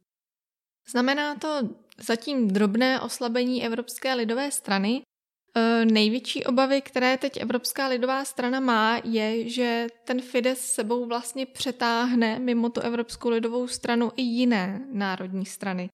Znamená 0.90 1.36
to 1.36 1.70
zatím 1.98 2.48
drobné 2.48 3.02
oslabení 3.02 3.66
Evropské 3.66 4.14
lidové 4.14 4.52
strany. 4.52 5.02
E, 5.58 5.86
největší 5.86 6.46
obavy, 6.46 6.82
které 6.82 7.18
teď 7.18 7.38
Evropská 7.38 7.88
lidová 7.88 8.26
strana 8.26 8.60
má, 8.60 9.02
je, 9.04 9.50
že 9.50 9.88
ten 10.04 10.22
Fides 10.22 10.74
sebou 10.74 11.06
vlastně 11.06 11.46
přetáhne 11.46 12.40
mimo 12.40 12.70
tu 12.70 12.82
Evropskou 12.82 13.30
lidovou 13.30 13.68
stranu 13.68 14.12
i 14.16 14.22
jiné 14.22 14.82
národní 14.92 15.46
strany. 15.46 15.90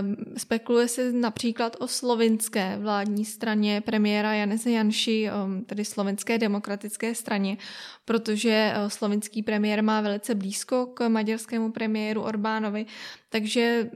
Um, 0.00 0.16
spekuluje 0.36 0.88
se 0.88 1.12
například 1.12 1.76
o 1.80 1.88
slovinské 1.88 2.76
vládní 2.78 3.24
straně 3.24 3.80
premiéra 3.80 4.34
Janeze 4.34 4.70
Janši, 4.70 5.30
um, 5.44 5.64
tedy 5.64 5.84
slovenské 5.84 6.38
demokratické 6.38 7.14
straně, 7.14 7.56
protože 8.04 8.72
uh, 8.76 8.88
slovinský 8.88 9.42
premiér 9.42 9.82
má 9.82 10.00
velice 10.00 10.34
blízko 10.34 10.86
k 10.86 11.08
maďarskému 11.08 11.72
premiéru 11.72 12.22
Orbánovi, 12.22 12.86
takže 13.32 13.90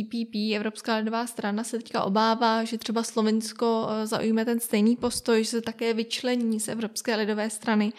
EPP, 0.00 0.34
Evropská 0.56 0.96
lidová 0.96 1.26
strana, 1.26 1.64
se 1.64 1.76
teďka 1.76 2.04
obává, 2.04 2.64
že 2.64 2.78
třeba 2.78 3.02
Slovinsko 3.02 3.82
uh, 3.82 4.06
zaujme 4.06 4.44
ten 4.44 4.60
stejný 4.60 4.96
postoj, 4.96 5.44
že 5.44 5.50
se 5.50 5.60
také 5.60 5.94
vyčlení 5.94 6.60
z 6.60 6.68
Evropské 6.68 7.16
lidové 7.16 7.50
strany. 7.50 7.92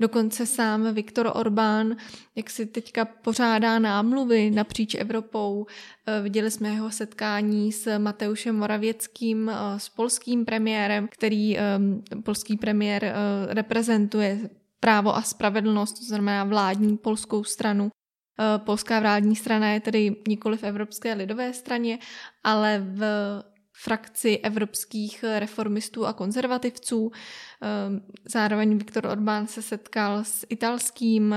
Dokonce 0.00 0.46
sám 0.46 0.94
Viktor 0.94 1.32
Orbán, 1.34 1.96
jak 2.36 2.50
si 2.50 2.66
teďka 2.66 3.04
pořádá 3.04 3.78
námluvy 3.78 4.50
napříč 4.50 4.94
Evropou, 4.94 5.58
uh, 5.58 5.66
viděli 6.22 6.50
jsme 6.50 6.68
jeho 6.68 6.90
setkání 6.90 7.72
s 7.72 7.98
Mateušem 7.98 8.56
Moravěckým, 8.56 9.50
s 9.76 9.88
polským 9.88 10.44
premiérem, 10.44 11.08
který 11.08 11.56
polský 12.24 12.56
premiér 12.56 13.14
reprezentuje 13.48 14.50
právo 14.80 15.16
a 15.16 15.22
spravedlnost, 15.22 15.98
to 15.98 16.04
znamená 16.04 16.44
vládní 16.44 16.96
polskou 16.96 17.44
stranu. 17.44 17.90
Uh, 18.40 18.64
polská 18.64 19.00
vládní 19.00 19.36
strana 19.36 19.70
je 19.70 19.80
tedy 19.80 20.16
nikoli 20.28 20.56
v 20.56 20.64
Evropské 20.64 21.14
lidové 21.14 21.52
straně, 21.52 21.98
ale 22.44 22.84
v 22.86 23.02
frakci 23.72 24.38
evropských 24.38 25.24
reformistů 25.38 26.06
a 26.06 26.12
konzervativců. 26.12 27.12
Zároveň 28.24 28.78
Viktor 28.78 29.06
Orbán 29.06 29.46
se 29.46 29.62
setkal 29.62 30.24
s 30.24 30.46
italským 30.48 31.34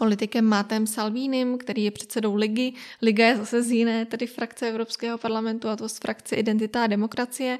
politikem 0.00 0.44
Mátem 0.44 0.86
Salvínem, 0.86 1.58
který 1.58 1.84
je 1.84 1.90
předsedou 1.90 2.34
Ligy. 2.34 2.72
Liga 3.02 3.26
je 3.26 3.36
zase 3.36 3.62
z 3.62 3.70
jiné, 3.70 4.06
tedy 4.06 4.26
frakce 4.26 4.68
Evropského 4.68 5.18
parlamentu, 5.18 5.68
a 5.68 5.76
to 5.76 5.88
z 5.88 5.98
frakce 5.98 6.36
Identita 6.36 6.84
a 6.84 6.86
demokracie. 6.86 7.58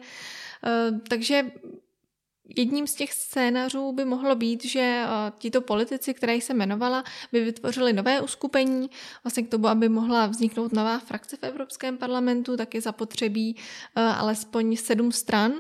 Eh, 0.64 0.90
takže 1.08 1.50
Jedním 2.56 2.86
z 2.86 2.94
těch 2.94 3.12
scénářů 3.12 3.92
by 3.92 4.04
mohlo 4.04 4.34
být, 4.34 4.64
že 4.64 4.80
eh, 4.80 5.32
tito 5.38 5.60
politici, 5.60 6.14
které 6.14 6.34
jsem 6.34 6.56
jmenovala, 6.56 7.04
by 7.32 7.44
vytvořili 7.44 7.92
nové 7.92 8.20
uskupení, 8.20 8.90
vlastně 9.24 9.42
k 9.42 9.48
tomu, 9.48 9.68
aby 9.68 9.88
mohla 9.88 10.26
vzniknout 10.26 10.72
nová 10.72 10.98
frakce 10.98 11.36
v 11.36 11.42
Evropském 11.42 11.98
parlamentu, 11.98 12.56
tak 12.56 12.74
je 12.74 12.80
zapotřebí 12.80 13.56
eh, 13.56 14.02
alespoň 14.02 14.76
sedm 14.76 15.12
stran, 15.12 15.52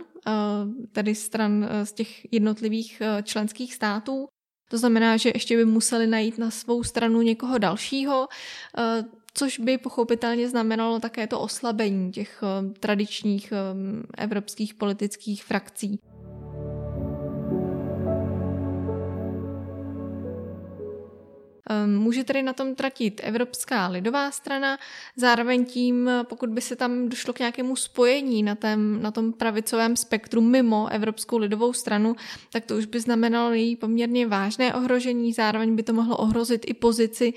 tedy 0.92 1.14
stran 1.14 1.68
z 1.84 1.92
těch 1.92 2.32
jednotlivých 2.32 3.02
členských 3.24 3.74
států. 3.74 4.28
To 4.70 4.78
znamená, 4.78 5.16
že 5.16 5.30
ještě 5.34 5.56
by 5.56 5.64
museli 5.64 6.06
najít 6.06 6.38
na 6.38 6.50
svou 6.50 6.82
stranu 6.82 7.22
někoho 7.22 7.58
dalšího, 7.58 8.28
eh, 8.78 9.04
což 9.34 9.58
by 9.58 9.78
pochopitelně 9.78 10.48
znamenalo 10.48 11.00
také 11.00 11.26
to 11.26 11.40
oslabení 11.40 12.12
těch 12.12 12.42
eh, 12.42 12.72
tradičních 12.80 13.52
eh, 13.52 13.56
evropských 14.18 14.74
politických 14.74 15.44
frakcí. 15.44 15.98
Může 21.86 22.24
tedy 22.24 22.42
na 22.42 22.52
tom 22.52 22.74
tratit 22.74 23.20
Evropská 23.24 23.88
lidová 23.88 24.30
strana, 24.30 24.78
zároveň 25.16 25.64
tím, 25.64 26.10
pokud 26.22 26.50
by 26.50 26.60
se 26.60 26.76
tam 26.76 27.08
došlo 27.08 27.32
k 27.32 27.38
nějakému 27.38 27.76
spojení 27.76 28.42
na, 28.42 28.54
tém, 28.54 29.02
na 29.02 29.10
tom 29.10 29.32
pravicovém 29.32 29.96
spektru 29.96 30.40
mimo 30.40 30.88
Evropskou 30.90 31.38
lidovou 31.38 31.72
stranu, 31.72 32.16
tak 32.52 32.64
to 32.64 32.76
už 32.76 32.86
by 32.86 33.00
znamenalo 33.00 33.52
její 33.52 33.76
poměrně 33.76 34.26
vážné 34.26 34.74
ohrožení, 34.74 35.32
zároveň 35.32 35.76
by 35.76 35.82
to 35.82 35.92
mohlo 35.92 36.16
ohrozit 36.16 36.64
i 36.66 36.74
pozici 36.74 37.32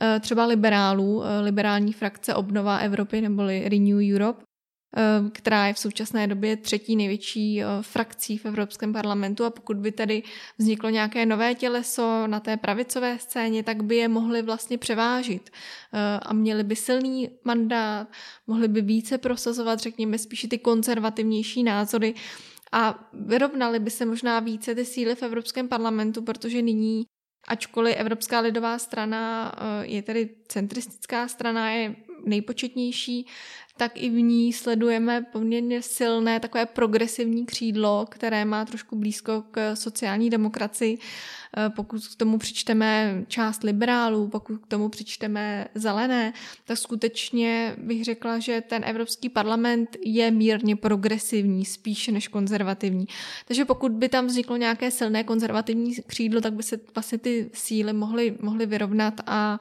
eh, 0.00 0.20
třeba 0.20 0.46
liberálů, 0.46 1.24
eh, 1.24 1.40
liberální 1.40 1.92
frakce 1.92 2.34
Obnova 2.34 2.78
Evropy 2.78 3.20
neboli 3.20 3.68
Renew 3.68 4.14
Europe. 4.14 4.48
Eh, 4.96 5.30
která 5.30 5.66
je 5.66 5.74
v 5.74 5.78
současné 5.78 6.26
době 6.26 6.56
třetí 6.56 6.96
největší 6.96 7.62
eh, 7.62 7.66
frakcí 7.80 8.38
v 8.38 8.46
Evropském 8.46 8.92
parlamentu. 8.92 9.44
A 9.44 9.50
pokud 9.50 9.76
by 9.76 9.92
tedy 9.92 10.22
vzniklo 10.58 10.90
nějaké 10.90 11.26
nové 11.26 11.54
těleso 11.54 12.26
na 12.26 12.40
té 12.40 12.56
pravicové 12.56 13.18
scéně, 13.18 13.62
tak 13.62 13.82
by 13.82 13.96
je 13.96 14.08
mohli 14.08 14.42
vlastně 14.42 14.78
převážit. 14.78 15.50
Eh, 15.92 16.20
a 16.22 16.32
měli 16.32 16.64
by 16.64 16.76
silný 16.76 17.30
mandát, 17.44 18.08
mohli 18.46 18.68
by 18.68 18.80
více 18.80 19.18
prosazovat, 19.18 19.80
řekněme, 19.80 20.18
spíše 20.18 20.48
ty 20.48 20.58
konzervativnější 20.58 21.62
názory 21.62 22.14
a 22.72 23.08
vyrovnali 23.12 23.78
by 23.78 23.90
se 23.90 24.06
možná 24.06 24.40
více 24.40 24.74
ty 24.74 24.84
síly 24.84 25.14
v 25.14 25.22
Evropském 25.22 25.68
parlamentu, 25.68 26.22
protože 26.22 26.62
nyní 26.62 27.04
Ačkoliv 27.48 27.96
Evropská 27.96 28.40
lidová 28.40 28.78
strana 28.78 29.52
je 29.82 30.02
tedy 30.02 30.28
centristická 30.48 31.28
strana, 31.28 31.70
je 31.70 31.96
nejpočetnější, 32.24 33.26
tak 33.78 33.92
i 33.94 34.10
v 34.10 34.20
ní 34.22 34.52
sledujeme 34.52 35.22
poměrně 35.32 35.82
silné 35.82 36.40
takové 36.40 36.66
progresivní 36.66 37.46
křídlo, 37.46 38.06
které 38.10 38.44
má 38.44 38.64
trošku 38.64 38.96
blízko 38.96 39.44
k 39.50 39.76
sociální 39.76 40.30
demokracii. 40.30 40.98
Eh, 41.56 41.70
pokud 41.70 42.06
k 42.06 42.16
tomu 42.16 42.38
přičteme 42.38 43.22
část 43.28 43.62
liberálů, 43.62 44.28
pokud 44.28 44.58
k 44.58 44.66
tomu 44.66 44.88
přičteme 44.88 45.66
zelené, 45.74 46.32
tak 46.64 46.78
skutečně 46.78 47.74
bych 47.78 48.04
řekla, 48.04 48.38
že 48.38 48.60
ten 48.60 48.84
Evropský 48.84 49.28
parlament 49.28 49.96
je 50.04 50.30
mírně 50.30 50.76
progresivní, 50.76 51.64
spíše 51.64 52.12
než 52.12 52.28
konzervativní. 52.28 53.06
Takže 53.46 53.64
pokud 53.64 53.92
by 53.92 54.08
tam 54.08 54.26
vzniklo 54.26 54.56
nějaké 54.56 54.90
silné 54.90 55.24
konzervativní 55.24 55.94
křídlo, 56.06 56.40
tak 56.40 56.52
by 56.52 56.62
se 56.62 56.80
vlastně 56.94 57.18
ty 57.18 57.50
síly 57.54 57.92
mohly, 57.92 58.36
mohly 58.40 58.66
vyrovnat 58.66 59.14
a 59.26 59.58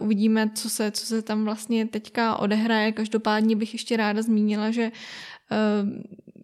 uvidíme, 0.00 0.50
co 0.54 0.70
se, 0.70 0.90
co 0.90 1.06
se 1.06 1.22
tam 1.22 1.44
vlastně 1.44 1.86
teďka 1.86 2.36
odehraje. 2.36 2.92
Každopádně 2.92 3.56
bych 3.56 3.72
ještě 3.72 3.96
ráda 3.96 4.22
zmínila, 4.22 4.70
že 4.70 4.92
uh, 4.92 5.90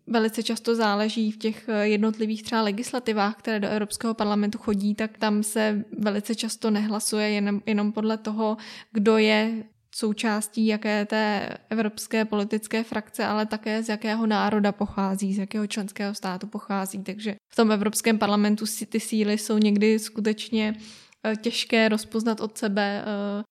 velice 0.06 0.42
často 0.42 0.74
záleží 0.74 1.30
v 1.30 1.36
těch 1.36 1.68
eh, 1.68 1.88
jednotlivých 1.88 2.42
třeba 2.42 2.62
legislativách, 2.62 3.36
které 3.36 3.60
do 3.60 3.68
Evropského 3.68 4.14
parlamentu 4.14 4.58
chodí, 4.58 4.94
tak 4.94 5.18
tam 5.18 5.42
se 5.42 5.84
velice 5.98 6.34
často 6.34 6.70
nehlasuje 6.70 7.30
jenom, 7.30 7.62
jenom 7.66 7.92
podle 7.92 8.18
toho, 8.18 8.56
kdo 8.92 9.18
je 9.18 9.64
součástí 9.94 10.66
jaké 10.66 11.06
té 11.06 11.48
evropské 11.70 12.24
politické 12.24 12.84
frakce, 12.84 13.24
ale 13.24 13.46
také 13.46 13.82
z 13.82 13.88
jakého 13.88 14.26
národa 14.26 14.72
pochází, 14.72 15.34
z 15.34 15.38
jakého 15.38 15.66
členského 15.66 16.14
státu 16.14 16.46
pochází. 16.46 17.02
Takže 17.02 17.36
v 17.52 17.56
tom 17.56 17.72
Evropském 17.72 18.18
parlamentu 18.18 18.64
ty 18.88 19.00
síly 19.00 19.38
jsou 19.38 19.58
někdy 19.58 19.98
skutečně 19.98 20.74
Eh, 20.74 21.03
těžké 21.40 21.88
rozpoznat 21.88 22.40
od 22.40 22.58
sebe, 22.58 23.04
eh, 23.06 23.44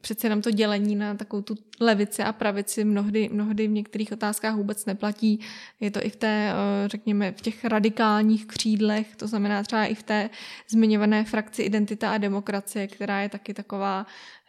přece 0.00 0.26
jenom 0.26 0.42
to 0.42 0.50
dělení 0.50 0.96
na 0.96 1.14
takovou 1.14 1.42
tu 1.42 1.54
levici 1.80 2.22
a 2.22 2.32
pravici 2.32 2.84
mnohdy, 2.84 3.28
mnohdy 3.32 3.68
v 3.68 3.70
některých 3.70 4.12
otázkách 4.12 4.54
vůbec 4.54 4.86
neplatí. 4.86 5.40
Je 5.80 5.90
to 5.90 6.06
i 6.06 6.10
v 6.10 6.16
té, 6.16 6.52
eh, 6.52 6.88
řekněme, 6.88 7.32
v 7.32 7.40
těch 7.40 7.64
radikálních 7.64 8.46
křídlech, 8.46 9.16
to 9.16 9.26
znamená 9.26 9.62
třeba 9.62 9.84
i 9.84 9.94
v 9.94 10.02
té 10.02 10.30
zmiňované 10.70 11.24
frakci 11.24 11.62
Identita 11.62 12.12
a 12.12 12.18
demokracie, 12.18 12.86
která 12.86 13.20
je 13.20 13.28
taky 13.28 13.54
taková, 13.54 14.06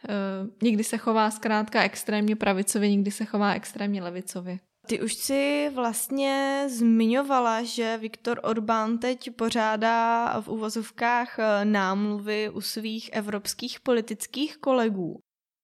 eh, 0.08 0.12
někdy 0.62 0.84
se 0.84 0.98
chová 0.98 1.30
zkrátka 1.30 1.82
extrémně 1.82 2.36
pravicově, 2.36 2.90
někdy 2.90 3.10
se 3.10 3.24
chová 3.24 3.54
extrémně 3.54 4.02
levicově. 4.02 4.58
Ty 4.86 5.00
už 5.02 5.14
si 5.14 5.70
vlastně 5.74 6.64
zmiňovala, 6.68 7.62
že 7.62 7.98
Viktor 7.98 8.40
Orbán 8.42 8.98
teď 8.98 9.30
pořádá 9.30 10.40
v 10.40 10.48
uvozovkách 10.48 11.38
eh, 11.38 11.64
námluvy 11.64 12.50
u 12.50 12.60
svých 12.60 13.10
evropských 13.12 13.80
politických 13.80 14.56
kolegů. 14.56 15.20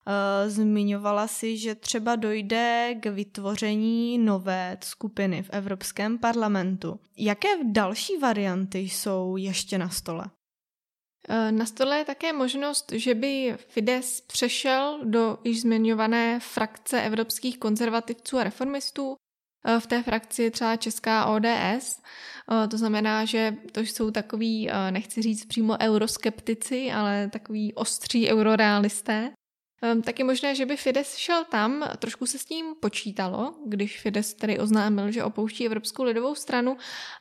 Eh, 0.06 0.50
zmiňovala 0.50 1.26
si, 1.26 1.56
že 1.58 1.74
třeba 1.74 2.16
dojde 2.16 2.94
k 3.00 3.06
vytvoření 3.06 4.18
nové 4.18 4.78
skupiny 4.84 5.42
v 5.42 5.50
Evropském 5.50 6.18
parlamentu. 6.18 7.00
Jaké 7.16 7.48
další 7.64 8.16
varianty 8.16 8.78
jsou 8.78 9.36
ještě 9.36 9.78
na 9.78 9.88
stole? 9.88 10.24
Eh, 11.28 11.52
na 11.52 11.66
stole 11.66 11.98
je 11.98 12.04
také 12.04 12.32
možnost, 12.32 12.92
že 12.92 13.14
by 13.14 13.56
Fides 13.68 14.20
přešel 14.20 15.00
do 15.04 15.38
již 15.44 15.60
zmiňované 15.60 16.40
frakce 16.40 17.02
evropských 17.02 17.58
konzervativců 17.58 18.38
a 18.38 18.44
reformistů. 18.44 19.16
Eh, 19.64 19.80
v 19.80 19.86
té 19.86 20.02
frakci 20.02 20.42
je 20.42 20.50
třeba 20.50 20.76
česká 20.76 21.26
ODS, 21.26 22.02
to 22.70 22.78
znamená, 22.78 23.24
že 23.24 23.56
to 23.72 23.80
jsou 23.80 24.10
takový, 24.10 24.70
nechci 24.90 25.22
říct 25.22 25.44
přímo 25.44 25.76
euroskeptici, 25.80 26.92
ale 26.92 27.30
takový 27.32 27.74
ostří 27.74 28.28
eurorealisté, 28.28 29.32
tak 30.04 30.18
je 30.18 30.24
možné, 30.24 30.54
že 30.54 30.66
by 30.66 30.76
Fides 30.76 31.16
šel 31.16 31.44
tam, 31.44 31.84
trošku 31.98 32.26
se 32.26 32.38
s 32.38 32.44
tím 32.44 32.66
počítalo, 32.80 33.54
když 33.66 34.00
Fides 34.00 34.34
tedy 34.34 34.58
oznámil, 34.58 35.10
že 35.10 35.24
opouští 35.24 35.66
Evropskou 35.66 36.02
lidovou 36.02 36.34
stranu, 36.34 36.76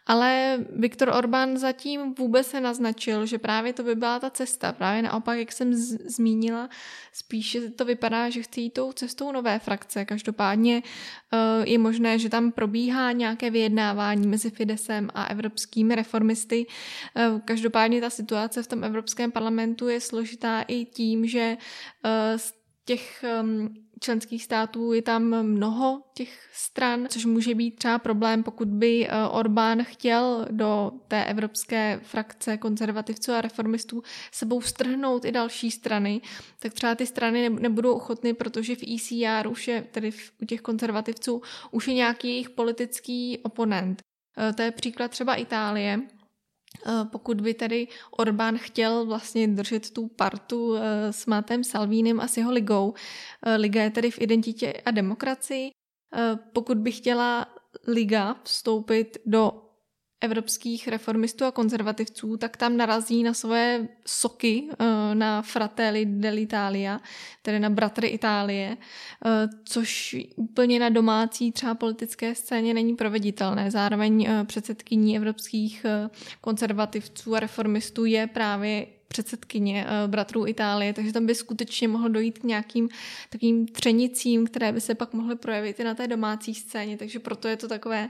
ale 0.07 0.59
Viktor 0.69 1.09
Orbán 1.09 1.57
zatím 1.57 2.13
vůbec 2.13 2.47
se 2.47 2.61
naznačil, 2.61 3.25
že 3.25 3.37
právě 3.37 3.73
to 3.73 3.83
by 3.83 3.95
byla 3.95 4.19
ta 4.19 4.29
cesta. 4.29 4.71
Právě 4.73 5.01
naopak, 5.01 5.39
jak 5.39 5.51
jsem 5.51 5.73
z- 5.73 6.15
zmínila, 6.15 6.69
spíše 7.13 7.69
to 7.69 7.85
vypadá, 7.85 8.29
že 8.29 8.43
chce 8.43 8.61
jít 8.61 8.69
tou 8.69 8.91
cestou 8.91 9.31
nové 9.31 9.59
frakce. 9.59 10.05
Každopádně 10.05 10.83
uh, 10.83 11.39
je 11.65 11.77
možné, 11.77 12.19
že 12.19 12.29
tam 12.29 12.51
probíhá 12.51 13.11
nějaké 13.11 13.49
vyjednávání 13.49 14.27
mezi 14.27 14.49
Fidesem 14.49 15.09
a 15.13 15.25
evropskými 15.25 15.95
reformisty. 15.95 16.65
Uh, 17.15 17.39
každopádně 17.39 18.01
ta 18.01 18.09
situace 18.09 18.63
v 18.63 18.67
tom 18.67 18.83
Evropském 18.83 19.31
parlamentu 19.31 19.87
je 19.87 20.01
složitá 20.01 20.61
i 20.61 20.85
tím, 20.85 21.27
že 21.27 21.57
uh, 22.05 22.11
těch 22.85 23.25
um, 23.41 23.73
členských 23.99 24.43
států 24.43 24.93
je 24.93 25.01
tam 25.01 25.43
mnoho 25.43 26.01
těch 26.13 26.49
stran, 26.53 27.07
což 27.09 27.25
může 27.25 27.55
být 27.55 27.75
třeba 27.75 27.99
problém, 27.99 28.43
pokud 28.43 28.67
by 28.67 29.07
uh, 29.07 29.37
Orbán 29.37 29.83
chtěl 29.83 30.47
do 30.51 30.91
té 31.07 31.25
evropské 31.25 31.99
frakce 32.03 32.57
konzervativců 32.57 33.31
a 33.31 33.41
reformistů 33.41 34.03
sebou 34.31 34.61
strhnout 34.61 35.25
i 35.25 35.31
další 35.31 35.71
strany, 35.71 36.21
tak 36.59 36.73
třeba 36.73 36.95
ty 36.95 37.05
strany 37.05 37.49
nebudou 37.49 37.93
ochotny, 37.93 38.33
protože 38.33 38.75
v 38.75 38.83
ECR 38.95 39.47
už 39.47 39.67
je, 39.67 39.81
tedy 39.91 40.11
u 40.41 40.45
těch 40.45 40.61
konzervativců, 40.61 41.41
už 41.71 41.87
je 41.87 41.93
nějaký 41.93 42.27
jejich 42.27 42.49
politický 42.49 43.39
oponent. 43.43 44.01
Uh, 44.37 44.55
to 44.55 44.61
je 44.61 44.71
příklad 44.71 45.11
třeba 45.11 45.35
Itálie, 45.35 45.99
Eh, 45.99 46.20
pokud 47.11 47.41
by 47.41 47.53
tedy 47.53 47.87
Orbán 48.11 48.57
chtěl 48.57 49.05
vlastně 49.05 49.47
držet 49.47 49.91
tu 49.91 50.07
partu 50.07 50.75
eh, 50.75 51.13
s 51.13 51.25
Mátem 51.25 51.63
Salvínem 51.63 52.19
a 52.19 52.27
s 52.27 52.37
jeho 52.37 52.51
ligou, 52.51 52.93
eh, 53.43 53.55
liga 53.55 53.83
je 53.83 53.89
tedy 53.89 54.11
v 54.11 54.21
identitě 54.21 54.73
a 54.85 54.91
demokracii, 54.91 55.71
pokud 56.53 56.77
by 56.77 56.91
chtěla 56.91 57.47
liga 57.87 58.35
vstoupit 58.43 59.17
do 59.25 59.70
evropských 60.21 60.87
reformistů 60.87 61.45
a 61.45 61.51
konzervativců, 61.51 62.37
tak 62.37 62.57
tam 62.57 62.77
narazí 62.77 63.23
na 63.23 63.33
svoje 63.33 63.87
soky, 64.05 64.67
eh, 64.71 65.15
na 65.15 65.41
Fratelli 65.41 66.05
dell'Italia, 66.05 66.99
tedy 67.41 67.59
na 67.59 67.69
bratry 67.69 68.07
Itálie, 68.07 68.77
eh, 68.77 69.47
což 69.65 70.17
úplně 70.35 70.79
na 70.79 70.89
domácí 70.89 71.51
třeba 71.51 71.75
politické 71.75 72.35
scéně 72.35 72.73
není 72.73 72.95
proveditelné. 72.95 73.71
Zároveň 73.71 74.25
eh, 74.25 74.43
předsedkyní 74.43 75.17
evropských 75.17 75.85
konzervativců 76.41 77.35
a 77.35 77.39
reformistů 77.39 78.05
je 78.05 78.27
právě 78.27 78.87
předsedkyně 79.07 79.85
bratrů 80.07 80.47
Itálie, 80.47 80.93
takže 80.93 81.13
tam 81.13 81.25
by 81.25 81.35
skutečně 81.35 81.87
mohlo 81.87 82.09
dojít 82.09 82.39
k 82.39 82.43
nějakým 82.43 82.89
takovým 83.29 83.67
třenicím, 83.67 84.47
které 84.47 84.71
by 84.71 84.81
se 84.81 84.95
pak 84.95 85.13
mohly 85.13 85.35
projevit 85.35 85.79
i 85.79 85.83
na 85.83 85.95
té 85.95 86.07
domácí 86.07 86.55
scéně, 86.55 86.97
takže 86.97 87.19
proto 87.19 87.47
je 87.47 87.57
to 87.57 87.67
takové, 87.67 88.09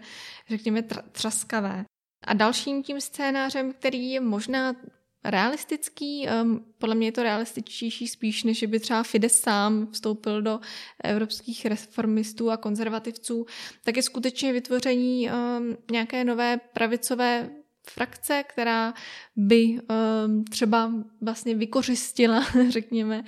řekněme, 0.50 0.84
traskavé. 1.12 1.86
A 2.24 2.34
dalším 2.34 2.84
tím 2.84 3.02
scénářem, 3.02 3.74
který 3.74 4.12
je 4.12 4.20
možná 4.22 4.76
realistický, 5.24 6.28
um, 6.42 6.66
podle 6.78 6.96
mě 6.96 7.08
je 7.08 7.12
to 7.12 7.24
realističtější 7.24 8.08
spíš, 8.08 8.44
než 8.44 8.64
by 8.64 8.80
třeba 8.80 9.04
Fides 9.04 9.40
sám 9.40 9.88
vstoupil 9.92 10.42
do 10.42 10.60
evropských 11.04 11.66
reformistů 11.66 12.52
a 12.52 12.58
konzervativců, 12.58 13.46
tak 13.84 13.98
je 13.98 14.04
skutečně 14.04 14.54
vytvoření 14.54 15.30
um, 15.30 15.78
nějaké 15.92 16.24
nové 16.24 16.58
pravicové 16.58 17.50
frakce, 17.88 18.44
která 18.48 18.94
by 19.36 19.80
um, 20.26 20.44
třeba 20.44 20.92
vlastně 21.22 21.56
vykořistila, 21.56 22.46
řekněme, 22.70 23.24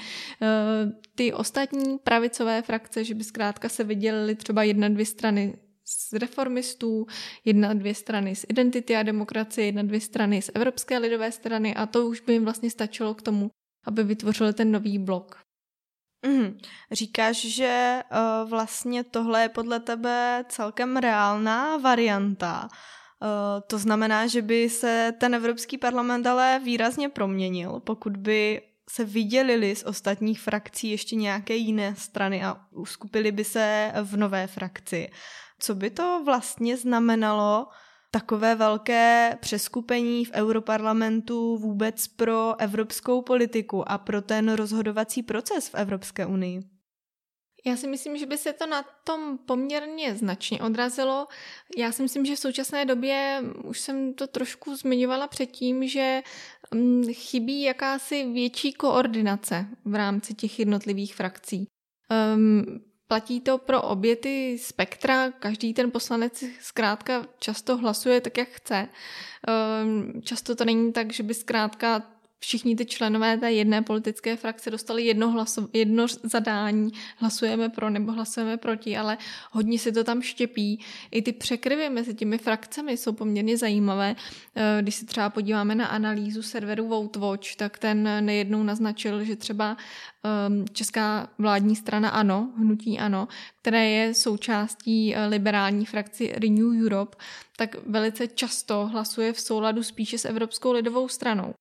ty 1.15 1.34
ostatní 1.34 1.97
pravicové 1.97 2.62
frakce, 2.62 3.03
že 3.03 3.15
by 3.15 3.23
zkrátka 3.23 3.69
se 3.69 3.84
vydělily 3.84 4.36
třeba 4.36 4.63
jedna, 4.63 4.89
dvě 4.89 5.06
strany 5.06 5.58
z 5.85 6.13
reformistů, 6.13 7.05
jedna, 7.45 7.73
dvě 7.73 7.95
strany 7.95 8.35
z 8.35 8.45
identity 8.49 8.95
a 8.95 9.03
demokracie, 9.03 9.65
jedna, 9.65 9.83
dvě 9.83 10.01
strany 10.01 10.41
z 10.41 10.51
Evropské 10.53 10.97
lidové 10.97 11.31
strany 11.31 11.75
a 11.75 11.85
to 11.85 12.07
už 12.07 12.19
by 12.19 12.33
jim 12.33 12.43
vlastně 12.43 12.69
stačilo 12.69 13.13
k 13.13 13.21
tomu, 13.21 13.49
aby 13.85 14.03
vytvořili 14.03 14.53
ten 14.53 14.71
nový 14.71 14.99
blok. 14.99 15.43
Mm, 16.25 16.57
říkáš, 16.91 17.37
že 17.37 18.03
uh, 18.11 18.49
vlastně 18.49 19.03
tohle 19.03 19.41
je 19.41 19.49
podle 19.49 19.79
tebe 19.79 20.45
celkem 20.49 20.97
reálná 20.97 21.77
varianta. 21.77 22.67
Uh, 22.67 23.27
to 23.67 23.77
znamená, 23.77 24.27
že 24.27 24.41
by 24.41 24.69
se 24.69 25.13
ten 25.19 25.35
Evropský 25.35 25.77
parlament 25.77 26.27
ale 26.27 26.61
výrazně 26.63 27.09
proměnil, 27.09 27.79
pokud 27.79 28.17
by 28.17 28.61
se 28.89 29.05
vydělili 29.05 29.75
z 29.75 29.83
ostatních 29.83 30.41
frakcí 30.41 30.89
ještě 30.89 31.15
nějaké 31.15 31.55
jiné 31.55 31.95
strany 31.95 32.43
a 32.43 32.57
uskupili 32.71 33.31
by 33.31 33.43
se 33.43 33.93
v 34.03 34.17
nové 34.17 34.47
frakci. 34.47 35.09
Co 35.63 35.76
by 35.76 35.89
to 35.89 36.21
vlastně 36.26 36.78
znamenalo 36.78 37.67
takové 38.12 38.56
velké 38.56 39.38
přeskupení 39.41 40.26
v 40.26 40.32
Europarlamentu 40.32 41.58
vůbec 41.58 42.08
pro 42.08 42.60
evropskou 42.60 43.21
politiku 43.21 43.91
a 43.91 43.97
pro 43.97 44.21
ten 44.21 44.54
rozhodovací 44.54 45.23
proces 45.23 45.69
v 45.69 45.76
Evropské 45.76 46.26
unii? 46.26 46.60
Já 47.65 47.76
si 47.76 47.88
myslím, 47.88 48.17
že 48.17 48.26
by 48.26 48.38
se 48.38 48.54
to 48.54 48.67
na 48.67 48.86
tom 49.04 49.38
poměrně 49.38 50.15
značně 50.15 50.62
odrazilo. 50.62 51.28
Já 51.78 51.91
si 51.91 52.02
myslím, 52.02 52.26
že 52.26 52.36
v 52.36 52.39
současné 52.39 52.86
době, 52.86 53.43
už 53.63 53.80
jsem 53.80 54.13
to 54.13 54.28
trošku 54.28 54.76
zmiňovala 54.76 55.28
předtím, 55.28 55.88
že 55.88 56.21
mm, 56.73 57.04
chybí 57.13 57.62
jakási 57.62 58.32
větší 58.34 58.73
koordinace 58.73 59.65
v 59.86 59.95
rámci 59.95 60.34
těch 60.34 60.60
jednotlivých 60.60 61.15
frakcí. 61.15 61.67
Um, 62.36 62.92
Platí 63.13 63.41
to 63.41 63.58
pro 63.58 63.82
obě 63.82 64.15
ty 64.15 64.58
spektra, 64.62 65.32
každý 65.32 65.73
ten 65.73 65.91
poslanec 65.91 66.43
zkrátka 66.62 67.26
často 67.39 67.78
hlasuje 67.78 68.21
tak, 68.21 68.38
jak 68.38 68.49
chce. 68.49 68.88
Ehm, 69.47 70.21
často 70.23 70.56
to 70.56 70.65
není 70.65 70.93
tak, 70.93 71.13
že 71.13 71.23
by 71.23 71.34
zkrátka 71.34 72.04
všichni 72.43 72.75
ty 72.75 72.86
členové 72.86 73.38
té 73.38 73.51
jedné 73.51 73.82
politické 73.82 74.36
frakce 74.36 74.71
dostali 74.71 75.03
jedno, 75.03 75.32
hlaso, 75.32 75.67
jedno 75.73 76.06
zadání, 76.23 76.91
hlasujeme 77.17 77.69
pro 77.69 77.89
nebo 77.89 78.12
hlasujeme 78.12 78.58
proti, 78.58 78.97
ale 78.97 79.17
hodně 79.51 79.79
se 79.79 79.91
to 79.91 80.03
tam 80.03 80.21
štěpí. 80.21 80.79
I 81.12 81.21
ty 81.21 81.32
překryvy 81.32 81.89
mezi 81.89 82.13
těmi 82.13 82.38
frakcemi 82.38 82.97
jsou 82.97 83.12
poměrně 83.12 83.58
zajímavé. 83.58 84.15
Eh, 84.56 84.82
když 84.82 84.95
se 84.95 85.06
třeba 85.06 85.29
podíváme 85.29 85.75
na 85.75 85.88
analýzu 85.88 86.41
serveru 86.41 86.88
VoteWatch, 86.88 87.56
tak 87.56 87.77
ten 87.77 88.25
nejednou 88.25 88.63
naznačil, 88.63 89.23
že 89.23 89.36
třeba 89.36 89.77
ehm, 90.23 90.65
česká 90.73 91.29
vládní 91.38 91.75
strana 91.75 92.10
ANO, 92.10 92.49
hnutí 92.58 92.99
ANO, 92.99 93.27
které 93.62 93.89
je 93.89 94.13
součástí 94.13 95.15
eh, 95.15 95.25
liberální 95.25 95.86
frakci 95.86 96.34
Renew 96.36 96.86
Europe, 96.86 97.17
tak 97.58 97.75
velice 97.86 98.27
často 98.27 98.88
hlasuje 98.88 99.34
v 99.34 99.39
souladu 99.39 99.84
spíše 99.84 100.17
s 100.17 100.25
Evropskou 100.25 100.71
lidovou 100.71 101.08
stranou. 101.08 101.53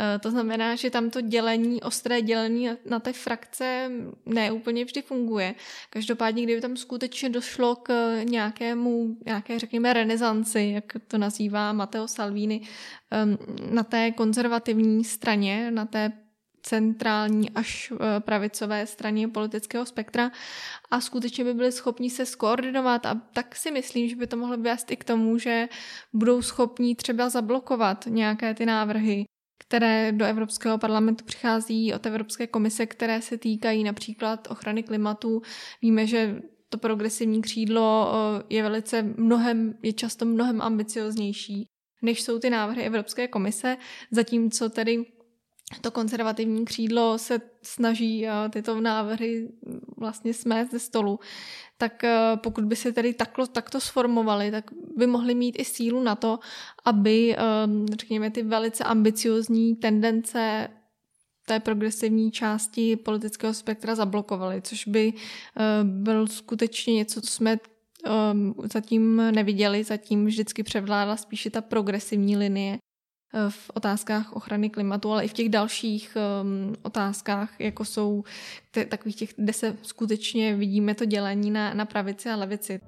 Eh, 0.00 0.18
to 0.18 0.30
znamená, 0.30 0.74
že 0.74 0.90
tam 0.90 1.10
to 1.10 1.20
dělení, 1.20 1.82
ostré 1.82 2.22
dělení 2.22 2.68
na 2.86 3.00
té 3.00 3.12
frakce 3.12 3.90
neúplně 4.26 4.84
vždy 4.84 5.02
funguje. 5.02 5.54
Každopádně, 5.90 6.42
kdyby 6.42 6.60
tam 6.60 6.76
skutečně 6.76 7.28
došlo 7.28 7.76
k 7.76 8.14
nějakému, 8.22 9.16
nějaké, 9.26 9.58
řekněme, 9.58 9.92
renesanci, 9.92 10.70
jak 10.74 10.92
to 11.08 11.18
nazývá 11.18 11.72
Matteo 11.72 12.08
Salvini, 12.08 12.60
ehm, 13.10 13.38
na 13.70 13.82
té 13.82 14.10
konzervativní 14.10 15.04
straně, 15.04 15.70
na 15.70 15.86
té 15.86 16.12
centrální 16.62 17.50
až 17.50 17.92
eh, 17.92 18.20
pravicové 18.20 18.86
straně 18.86 19.28
politického 19.28 19.86
spektra 19.86 20.30
a 20.90 21.00
skutečně 21.00 21.44
by 21.44 21.54
byli 21.54 21.72
schopni 21.72 22.10
se 22.10 22.26
skoordinovat 22.26 23.06
a 23.06 23.20
tak 23.32 23.56
si 23.56 23.70
myslím, 23.70 24.08
že 24.08 24.16
by 24.16 24.26
to 24.26 24.36
mohlo 24.36 24.56
vést 24.56 24.90
i 24.90 24.96
k 24.96 25.04
tomu, 25.04 25.38
že 25.38 25.68
budou 26.12 26.42
schopni 26.42 26.94
třeba 26.94 27.28
zablokovat 27.28 28.06
nějaké 28.06 28.54
ty 28.54 28.66
návrhy, 28.66 29.24
které 29.58 30.12
do 30.12 30.24
Evropského 30.24 30.78
parlamentu 30.78 31.24
přichází 31.24 31.94
od 31.94 32.06
Evropské 32.06 32.46
komise, 32.46 32.86
které 32.86 33.22
se 33.22 33.38
týkají 33.38 33.84
například 33.84 34.48
ochrany 34.50 34.82
klimatu. 34.82 35.42
Víme, 35.82 36.06
že 36.06 36.42
to 36.68 36.78
progresivní 36.78 37.42
křídlo 37.42 38.12
eh, 38.14 38.42
je 38.50 38.62
velice 38.62 39.02
mnohem, 39.02 39.74
je 39.82 39.92
často 39.92 40.24
mnohem 40.24 40.62
ambicioznější, 40.62 41.66
než 42.02 42.22
jsou 42.22 42.38
ty 42.38 42.50
návrhy 42.50 42.82
Evropské 42.82 43.28
komise, 43.28 43.76
zatímco 44.10 44.68
tedy 44.68 45.04
to 45.80 45.90
konzervativní 45.90 46.64
křídlo 46.64 47.18
se 47.18 47.40
snaží 47.62 48.26
eh, 48.26 48.48
tyto 48.50 48.80
návrhy 48.80 49.48
vlastně 49.96 50.34
smést 50.34 50.70
ze 50.70 50.78
stolu, 50.78 51.20
tak 51.78 52.04
eh, 52.04 52.36
pokud 52.36 52.64
by 52.64 52.76
se 52.76 52.92
tedy 52.92 53.14
takto, 53.14 53.46
takto 53.46 53.80
sformovali, 53.80 54.50
tak 54.50 54.64
by 54.96 55.06
mohli 55.06 55.34
mít 55.34 55.56
i 55.58 55.64
sílu 55.64 56.02
na 56.02 56.16
to, 56.16 56.38
aby, 56.84 57.36
řekněme, 57.90 58.30
ty 58.30 58.42
velice 58.42 58.84
ambiciozní 58.84 59.76
tendence 59.76 60.68
té 61.46 61.60
progresivní 61.60 62.30
části 62.30 62.96
politického 62.96 63.54
spektra 63.54 63.94
zablokovali, 63.94 64.62
což 64.62 64.86
by 64.86 65.12
byl 65.82 66.26
skutečně 66.26 66.94
něco, 66.94 67.20
co 67.20 67.30
jsme 67.30 67.58
zatím 68.72 69.16
neviděli, 69.16 69.84
zatím 69.84 70.26
vždycky 70.26 70.62
převládla 70.62 71.16
spíše 71.16 71.50
ta 71.50 71.60
progresivní 71.60 72.36
linie 72.36 72.78
v 73.48 73.70
otázkách 73.74 74.32
ochrany 74.32 74.70
klimatu, 74.70 75.12
ale 75.12 75.24
i 75.24 75.28
v 75.28 75.32
těch 75.32 75.48
dalších 75.48 76.16
um, 76.42 76.74
otázkách, 76.82 77.60
jako 77.60 77.84
jsou 77.84 78.24
t- 78.70 78.84
takových 78.84 79.16
těch, 79.16 79.34
kde 79.36 79.52
se 79.52 79.76
skutečně 79.82 80.56
vidíme 80.56 80.94
to 80.94 81.04
dělení 81.04 81.50
na, 81.50 81.74
na 81.74 81.84
pravici 81.84 82.30
a 82.30 82.36
levici. 82.36 82.80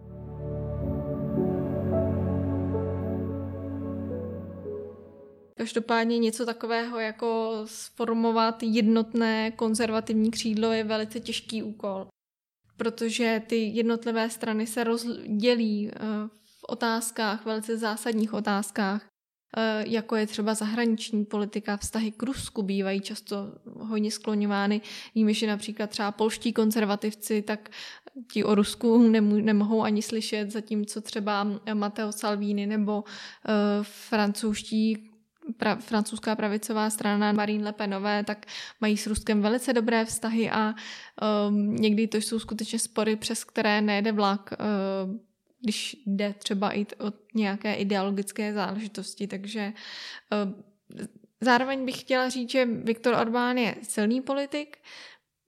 Každopádně 5.58 6.18
něco 6.18 6.46
takového 6.46 6.98
jako 7.00 7.60
sformovat 7.64 8.62
jednotné 8.62 9.50
konzervativní 9.50 10.30
křídlo 10.30 10.72
je 10.72 10.84
velice 10.84 11.20
těžký 11.20 11.62
úkol, 11.62 12.06
protože 12.76 13.42
ty 13.46 13.56
jednotlivé 13.56 14.30
strany 14.30 14.66
se 14.66 14.84
rozdělí 14.84 15.90
eh, 15.90 15.98
v 16.44 16.64
otázkách, 16.68 17.44
velice 17.44 17.78
zásadních 17.78 18.34
otázkách, 18.34 19.02
eh, 19.04 19.15
jako 19.86 20.16
je 20.16 20.26
třeba 20.26 20.54
zahraniční 20.54 21.24
politika, 21.24 21.76
vztahy 21.76 22.12
k 22.12 22.22
Rusku 22.22 22.62
bývají 22.62 23.00
často 23.00 23.36
hodně 23.78 24.10
skloňovány. 24.10 24.80
Víme, 25.14 25.34
že 25.34 25.46
například 25.46 25.90
třeba 25.90 26.12
polští 26.12 26.52
konzervativci, 26.52 27.42
tak 27.42 27.70
ti 28.32 28.44
o 28.44 28.54
Rusku 28.54 29.10
nemohou 29.22 29.82
ani 29.82 30.02
slyšet, 30.02 30.50
zatímco 30.50 31.00
třeba 31.00 31.46
Matteo 31.74 32.12
Salvini 32.12 32.66
nebo 32.66 33.04
uh, 33.04 33.04
francouzští 33.82 35.10
pra, 35.56 35.76
francouzská 35.76 36.36
pravicová 36.36 36.90
strana 36.90 37.32
Marine 37.32 37.64
Le 37.64 37.72
Penové, 37.72 38.24
tak 38.24 38.46
mají 38.80 38.96
s 38.96 39.06
Ruskem 39.06 39.42
velice 39.42 39.72
dobré 39.72 40.04
vztahy 40.04 40.50
a 40.50 40.74
um, 41.48 41.76
někdy 41.76 42.08
to 42.08 42.16
jsou 42.16 42.38
skutečně 42.38 42.78
spory, 42.78 43.16
přes 43.16 43.44
které 43.44 43.80
nejde 43.80 44.12
vlak, 44.12 44.50
uh, 44.52 45.16
když 45.60 45.96
jde 46.06 46.34
třeba 46.38 46.72
i 46.72 46.86
o 47.00 47.12
nějaké 47.34 47.74
ideologické 47.74 48.52
záležitosti. 48.52 49.26
Takže 49.26 49.72
uh, 49.72 50.62
zároveň 51.40 51.84
bych 51.84 52.00
chtěla 52.00 52.28
říct, 52.28 52.50
že 52.50 52.64
Viktor 52.64 53.14
Orbán 53.14 53.58
je 53.58 53.74
silný 53.82 54.20
politik, 54.20 54.78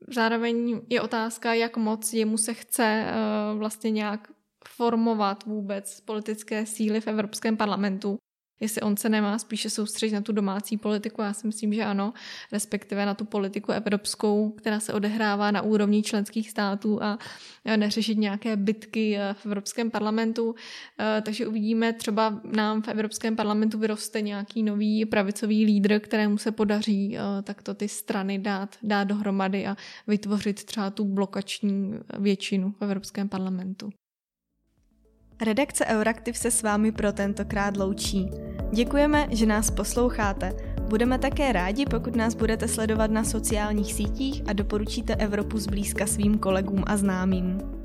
zároveň 0.08 0.80
je 0.88 1.00
otázka, 1.00 1.54
jak 1.54 1.76
moc 1.76 2.12
jemu 2.12 2.38
se 2.38 2.54
chce 2.54 3.06
uh, 3.06 3.58
vlastně 3.58 3.90
nějak 3.90 4.32
formovat 4.68 5.44
vůbec 5.44 6.00
politické 6.00 6.66
síly 6.66 7.00
v 7.00 7.06
Evropském 7.06 7.56
parlamentu 7.56 8.18
jestli 8.60 8.80
on 8.80 8.96
se 8.96 9.08
nemá 9.08 9.38
spíše 9.38 9.70
soustředit 9.70 10.14
na 10.14 10.20
tu 10.20 10.32
domácí 10.32 10.76
politiku. 10.76 11.22
Já 11.22 11.32
si 11.32 11.46
myslím, 11.46 11.74
že 11.74 11.84
ano, 11.84 12.12
respektive 12.52 13.06
na 13.06 13.14
tu 13.14 13.24
politiku 13.24 13.72
evropskou, 13.72 14.50
která 14.50 14.80
se 14.80 14.92
odehrává 14.92 15.50
na 15.50 15.62
úrovni 15.62 16.02
členských 16.02 16.50
států 16.50 17.02
a 17.02 17.18
neřešit 17.76 18.18
nějaké 18.18 18.56
bitky 18.56 19.16
eh, 19.16 19.34
v 19.34 19.46
Evropském 19.46 19.90
parlamentu. 19.90 20.54
Eh, 20.98 21.22
takže 21.22 21.46
uvidíme, 21.46 21.92
třeba 21.92 22.40
nám 22.44 22.82
v 22.82 22.88
Evropském 22.88 23.36
parlamentu 23.36 23.78
vyroste 23.78 24.20
nějaký 24.20 24.62
nový 24.62 25.04
pravicový 25.04 25.64
lídr, 25.64 26.00
kterému 26.00 26.38
se 26.38 26.52
podaří 26.52 27.18
takto 27.42 27.74
ty 27.74 27.88
strany 27.88 28.38
dát, 28.38 28.76
dát 28.82 29.04
dohromady 29.04 29.66
a 29.66 29.76
vytvořit 30.06 30.64
třeba 30.64 30.90
tu 30.90 31.04
blokační 31.04 31.92
většinu 32.18 32.74
v 32.78 32.82
Evropském 32.82 33.28
parlamentu. 33.28 33.90
Redakce 35.40 35.86
Euraktiv 35.86 36.36
se 36.36 36.50
s 36.50 36.62
vámi 36.62 36.92
pro 36.92 37.12
tentokrát 37.12 37.76
loučí. 37.76 38.30
Děkujeme, 38.72 39.26
že 39.30 39.46
nás 39.46 39.70
posloucháte. 39.70 40.52
Budeme 40.82 41.18
také 41.18 41.52
rádi, 41.52 41.86
pokud 41.86 42.16
nás 42.16 42.34
budete 42.34 42.68
sledovat 42.68 43.10
na 43.10 43.24
sociálních 43.24 43.94
sítích 43.94 44.42
a 44.46 44.52
doporučíte 44.52 45.14
Evropu 45.16 45.58
zblízka 45.58 46.06
svým 46.06 46.38
kolegům 46.38 46.84
a 46.86 46.96
známým. 46.96 47.77